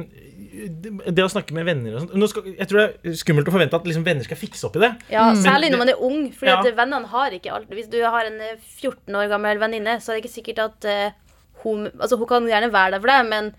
[0.56, 2.14] det å snakke med venner og sånt.
[2.16, 4.76] Nå skal, Jeg tror det er skummelt å forvente at liksom, venner skal fikse opp
[4.80, 4.92] i det.
[5.12, 5.42] Ja, Mm.
[5.44, 6.32] Særlig når man er ung.
[6.32, 6.60] Fordi Ja.
[6.62, 7.70] at vennene har ikke alt.
[7.70, 10.86] Hvis du har en eh, 14 år gammel venninne, så er det ikke sikkert at
[10.86, 11.12] uh,
[11.64, 13.54] hun Altså, hun kan gjerne være der for deg, men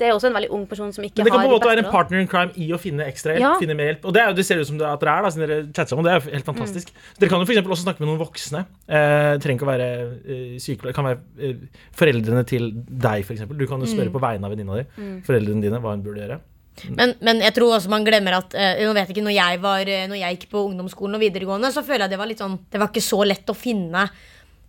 [0.00, 1.54] det er også en veldig ung person som ikke Men det kan har på en
[1.58, 3.42] måte være en partner in crime i å finne ekstra hjelp.
[3.44, 3.50] Ja.
[3.60, 5.30] finne mer hjelp Og det, er det ser ut som det, at dere er, da,
[5.34, 6.06] siden dere chatter sammen.
[6.08, 6.90] Det er helt fantastisk.
[6.90, 7.02] Mm.
[7.20, 8.62] Dere kan jo for eksempel også snakke med noen voksne.
[8.88, 10.90] Eh, trenger ikke å være eh, sykepleier.
[10.90, 11.20] Det kan være
[11.50, 13.44] eh, foreldrene til deg, f.eks.
[13.52, 14.16] Du kan jo spørre Mm.
[14.16, 16.40] på vegne av venninna di foreldrene dine hva hun burde gjøre.
[16.96, 19.58] Men, men jeg tror også man glemmer at eh, Nå vet jeg ikke, når jeg,
[19.60, 22.40] var, eh, når jeg gikk på ungdomsskolen og videregående, så føler jeg det var litt
[22.40, 24.06] sånn Det var ikke så lett å finne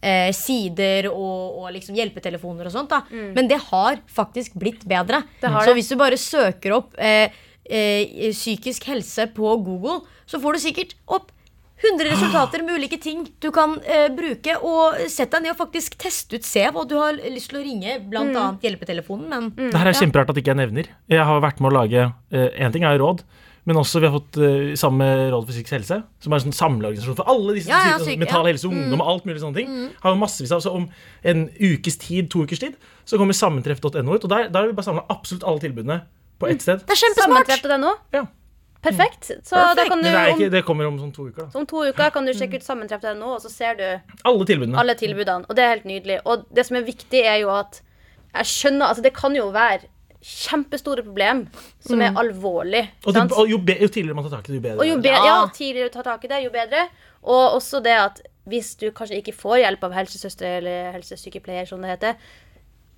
[0.04, 2.91] eh, sider og, og liksom hjelpetelefoner og sånt.
[2.91, 5.24] da Men det har faktisk blitt bedre.
[5.41, 5.78] Så det.
[5.80, 7.32] hvis du bare søker opp eh,
[7.66, 11.32] eh, psykisk helse på Google, så får du sikkert opp
[11.84, 14.54] 100 resultater med ulike ting du kan eh, bruke.
[14.64, 16.45] Og sett deg ned og faktisk teste ut.
[16.47, 18.60] Se hva du har lyst til å ringe, blant Mm.
[18.64, 19.28] hjelpetelefonen.
[19.58, 20.88] Men Det her er kjemperart at ikke jeg nevner.
[21.12, 23.26] Jeg har vært med å lage Én ting er jo råd,
[23.66, 26.45] men også vi har fått uh, sammen med Råd for psykisk helse, som er en
[26.49, 28.51] sånn samleorganisasjon for alle disse Ja, ja, syk- mental ja.
[28.51, 29.72] helse, ungdom og alt mulig sånne ting.
[30.03, 30.89] Har jo massevis av, så Om
[31.32, 34.24] en ukes tid, to ukers tid, så kommer sammentreff.no ut.
[34.24, 36.01] Og der, der har vi bare samla absolutt alle tilbudene
[36.39, 36.84] på ett sted.
[36.84, 37.53] det er kjempesmart!
[38.14, 38.26] Ja.
[38.84, 39.30] Perfekt.
[39.47, 39.89] Så da Perfekt.
[39.93, 41.45] kan du det, ikke, det kommer om sånn to uker.
[41.47, 43.86] da om to uker kan du sjekke ut sammentreff.no, og så ser du
[44.28, 44.76] Alle tilbudene.
[44.82, 45.47] alle tilbudene.
[45.47, 46.18] Og det er helt nydelig.
[46.28, 47.80] Og det som er viktig, er jo at
[48.34, 49.88] jeg skjønner Altså, det kan jo være
[50.24, 51.43] kjempestore problem
[51.84, 52.86] som er alvorlig.
[53.05, 54.80] Og, det, og jo, be, jo tidligere man tar tak i det, jo bedre.
[54.80, 55.24] Og jo, be Ja.
[55.28, 56.86] ja, tidligere du tar tak i det, jo bedre.
[57.24, 61.84] Og også det at hvis du kanskje ikke får hjelp av helsesøster eller helsesykepleier, som
[61.84, 62.15] det heter,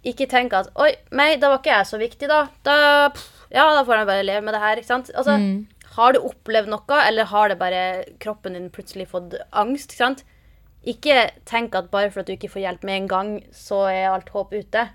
[0.05, 2.43] ikke tenk at Oi, meg, da var ikke jeg så viktig, da.
[2.65, 4.77] da pff, ja, da får jeg bare leve med det her.
[4.81, 5.09] ikke sant?
[5.17, 5.37] Altså,
[5.95, 7.81] Har du opplevd noe, eller har det bare
[8.19, 9.93] kroppen din plutselig fått angst?
[9.93, 10.25] ikke sant?
[10.85, 14.11] Ikke tenk at bare for at du ikke får hjelp med en gang, så er
[14.11, 14.89] alt håp ute.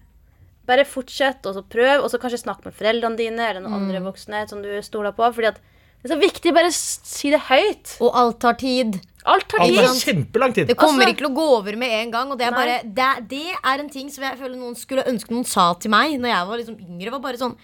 [0.71, 4.01] Bare fortsett, og så prøv, og så kanskje snakk med foreldrene dine eller noen andre
[4.07, 5.27] voksne som du stoler på.
[5.35, 5.59] fordi at
[6.01, 7.97] det er så viktig bare si det høyt.
[8.01, 8.95] Og alt tar tid.
[9.29, 9.81] Alt tar Alt tid.
[9.85, 10.67] tar kjempelang tid.
[10.71, 12.31] Det kommer Altså- ikke til å gå over med en gang.
[12.33, 15.29] Og det er, bare, det, det er en ting som jeg føler noen skulle ønske
[15.35, 17.11] noen sa til meg Når jeg var liksom yngre.
[17.13, 17.57] Var bare sånn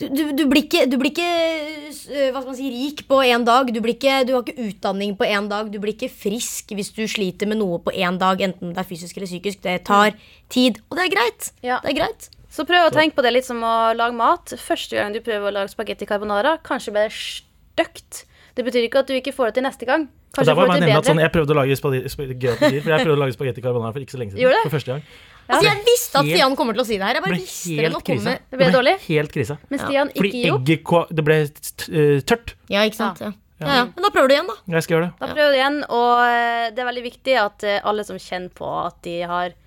[0.00, 3.20] du, du, du blir ikke, du blir ikke øh, hva skal man si, rik på
[3.26, 3.68] én dag.
[3.74, 5.68] Du, blir ikke, du har ikke utdanning på én dag.
[5.72, 8.88] Du blir ikke frisk hvis du sliter med noe på én dag, enten det er
[8.88, 9.60] fysisk eller psykisk.
[9.66, 10.16] Det tar
[10.52, 10.80] tid.
[10.88, 11.50] Og det er greit.
[11.66, 11.80] Ja.
[11.84, 12.30] Det er greit.
[12.50, 14.56] Så prøv å tenke på det litt som å lage mat.
[14.58, 18.24] Første gang du prøver å lage spagetti carbonara, kanskje blir det stygt.
[18.56, 20.08] Det betyr ikke at du ikke får det til neste gang.
[20.10, 21.20] Og Kanskje der var får jeg sånn.
[21.22, 24.34] Jeg prøvde å lage for jeg prøvde å lage spagetti carbonara for ikke så lenge
[24.34, 24.42] siden.
[24.44, 24.66] Gjorde du det?
[24.66, 25.04] For første gang.
[25.50, 27.18] Altså, jeg visste at Stian kommer til å si det her.
[27.18, 28.24] Jeg bare ble visste det helt nå krise.
[28.24, 28.50] komme.
[28.50, 28.96] Det ble dårlig?
[29.06, 29.56] Helt krise.
[29.68, 32.54] Men Stian ikke Fordi egget Det ble eh, tørt.
[32.72, 33.24] Ja, ikke sant?
[33.24, 33.32] Ja.
[33.60, 33.80] Ja, ja.
[33.92, 34.56] Men da prøver du igjen, da.
[34.72, 35.16] Jeg skal gjøre det.
[35.20, 38.70] Da prøv igjen, og eh, det er veldig viktig at eh, alle som kjenner på
[38.86, 39.58] at de har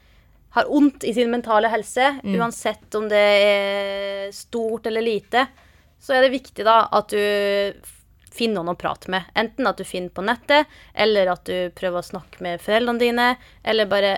[0.54, 5.48] har vondt i sin mentale helse, uansett om det er stort eller lite,
[5.98, 7.90] så er det viktig da at du
[8.34, 9.26] finner noen å prate med.
[9.34, 13.28] Enten at du finner på nettet, eller at du prøver å snakke med foreldrene dine,
[13.66, 14.14] eller bare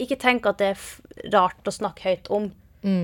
[0.00, 2.50] ikke tenk at det er rart å snakke høyt om.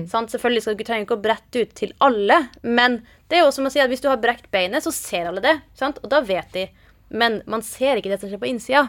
[0.09, 0.31] Sant?
[0.33, 3.51] Selvfølgelig skal du ikke trenger ikke å brette ut til alle, men det er jo
[3.53, 5.53] som å si at hvis du har brekt beinet, så ser alle det.
[5.77, 5.99] Sant?
[6.01, 6.65] Og da vet de.
[7.13, 8.87] Men man ser ikke det som skjer på innsida.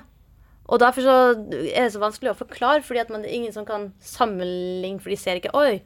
[0.69, 3.55] Og derfor så er det så vanskelig å forklare, fordi at man, det er ingen
[3.55, 5.79] som kan sammenligne, for de ser ikke Oi,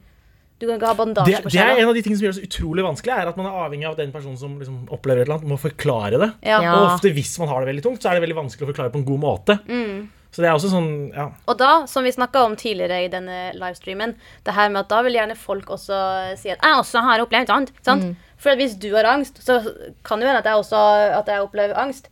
[0.59, 2.33] du kan ikke ha bandasje Det, på det er en av de tingene som gjør
[2.33, 4.81] det så utrolig vanskelig, er at man er avhengig av at den personen som liksom
[4.95, 6.29] opplever et eller annet, må forklare det.
[6.47, 6.59] Ja.
[6.73, 8.93] Og ofte hvis man har det veldig tungt, så er det veldig vanskelig å forklare
[8.93, 9.57] på en god måte.
[9.71, 10.03] Mm.
[10.33, 11.27] Så det er også sånn, ja.
[11.45, 14.15] Og da, som vi snakka om tidligere i denne livestreamen,
[14.47, 15.99] det her med at da vil gjerne folk også
[16.41, 17.69] si at jeg også har opplevd sant?
[17.85, 18.07] sant?
[18.09, 18.33] Mm.
[18.41, 19.59] For at hvis du har angst, så
[20.03, 20.81] kan det hende at jeg også
[21.19, 22.09] at jeg opplever angst.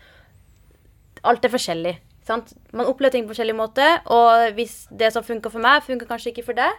[1.26, 1.96] Alt er forskjellig.
[2.28, 2.54] Sant?
[2.78, 6.36] Man opplever ting på forskjellig måte, og hvis det som funka for meg, funka kanskje
[6.36, 6.78] ikke for deg.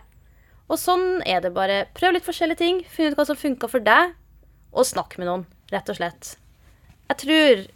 [0.71, 1.83] Og sånn er det bare.
[1.99, 4.15] Prøv litt forskjellige ting, finn ut hva som funka for deg,
[4.73, 6.37] og snakk med noen, rett og slett.
[7.11, 7.67] Jeg tror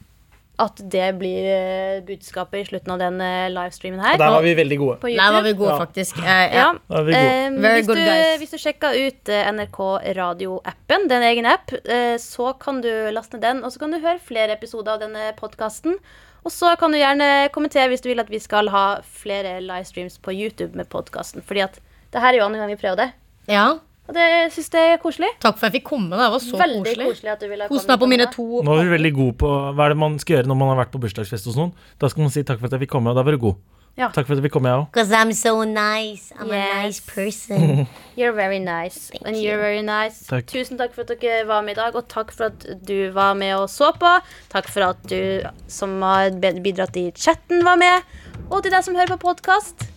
[0.58, 4.14] at det blir eh, budskapet i slutten av den eh, livestreamen her.
[4.16, 4.96] Og der var vi veldig gode.
[5.02, 5.78] på Der var vi gode, Ja.
[5.82, 6.18] faktisk.
[6.18, 6.68] Eh, ja.
[6.88, 7.02] Ja.
[7.02, 7.60] Vi gode.
[7.60, 8.38] Very hvis, good, du, guys.
[8.40, 9.80] hvis du sjekker ut NRK
[10.16, 14.00] Radio-appen, er egen app, eh, så kan du laste ned den, og så kan du
[14.00, 15.98] høre flere episoder av denne podkasten.
[16.46, 20.16] Og så kan du gjerne kommentere hvis du vil at vi skal ha flere livestreams
[20.22, 21.42] på YouTube med podkasten.
[21.42, 21.80] Fordi at
[22.14, 23.12] det her er jo andre gang vi prøver det.
[23.50, 23.78] ja.
[24.06, 25.28] Og det syns jeg er koselig.
[25.42, 26.10] Takk for at jeg fikk komme.
[26.14, 27.06] Det var så Veldig koselig.
[27.10, 29.48] koselig at du ville Kos meg på mine to Nå er du veldig god på
[29.74, 31.72] Hva er det man skal gjøre når man har vært på bursdagsfest hos noen?
[31.98, 33.56] Da skal man si takk for at jeg fikk komme, og da var du god.
[33.96, 34.10] Ja.
[34.12, 34.86] Takk for at jeg fikk komme, jeg òg.
[34.92, 36.30] Because I'm so nice.
[36.38, 36.70] I'm Yes.
[36.76, 37.86] a nice person.
[38.20, 39.08] You're very nice.
[39.10, 39.42] Thank And you.
[39.48, 40.20] you're very nice.
[40.28, 40.46] Takk.
[40.52, 43.32] Tusen takk for at dere var med i dag, og takk for at du var
[43.34, 44.12] med og så på.
[44.52, 48.04] Takk for at du som har bidratt i chatten, var med.
[48.50, 49.88] Og til deg som hører på podkast,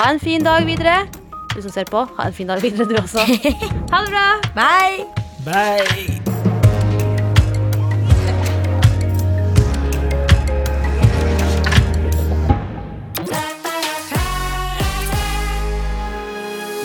[0.00, 1.06] ha en fin dag videre.
[1.56, 3.24] Du som ser på, ha en fin dag videre, du også.
[3.92, 4.28] Ha det bra.
[4.54, 5.06] Bye.
[5.44, 6.35] Bye!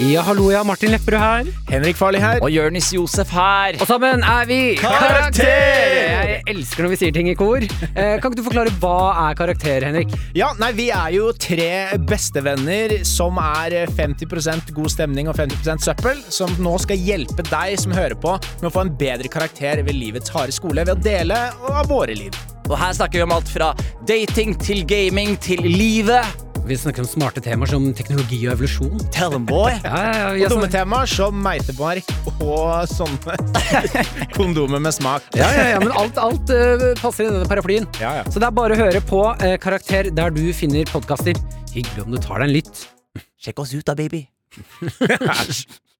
[0.01, 0.63] Ja, hallo, ja.
[0.65, 1.49] Martin Lepperød her.
[1.69, 2.39] Henrik Farli her.
[2.41, 3.75] Og Jørnis Josef her.
[3.77, 6.31] Og sammen er vi Karakter!
[6.31, 7.61] Jeg elsker når vi sier ting i kor.
[7.61, 8.95] Eh, kan ikke du forklare hva
[9.27, 10.09] er karakter, Henrik?
[10.33, 16.25] Ja, nei, Vi er jo tre bestevenner som er 50% god stemning og 50% søppel,
[16.33, 20.01] som nå skal hjelpe deg som hører på, med å få en bedre karakter ved
[20.01, 22.33] livets harde skole ved å dele av våre liv.
[22.71, 23.75] Og her snakker vi om alt fra
[24.09, 26.49] dating til gaming til livet.
[26.65, 29.01] Vi snakker om smarte temaer som teknologi og evolusjon.
[29.11, 29.73] Tell them, boy.
[29.83, 30.73] Ja, ja, ja, Og dumme sånn...
[30.75, 33.35] temaer som meitebark og sånne
[34.37, 35.25] kondomer med smak.
[35.35, 37.89] ja, ja, ja, men alt, alt uh, passer i denne paraplyen.
[37.99, 38.25] Ja, ja.
[38.29, 41.37] Så det er bare å høre på uh, Karakter der du finner podkaster.
[41.73, 42.83] Hyggelig om du tar deg en lytt.
[43.41, 44.27] Sjekk oss ut da, baby.
[45.01, 45.65] Æsj.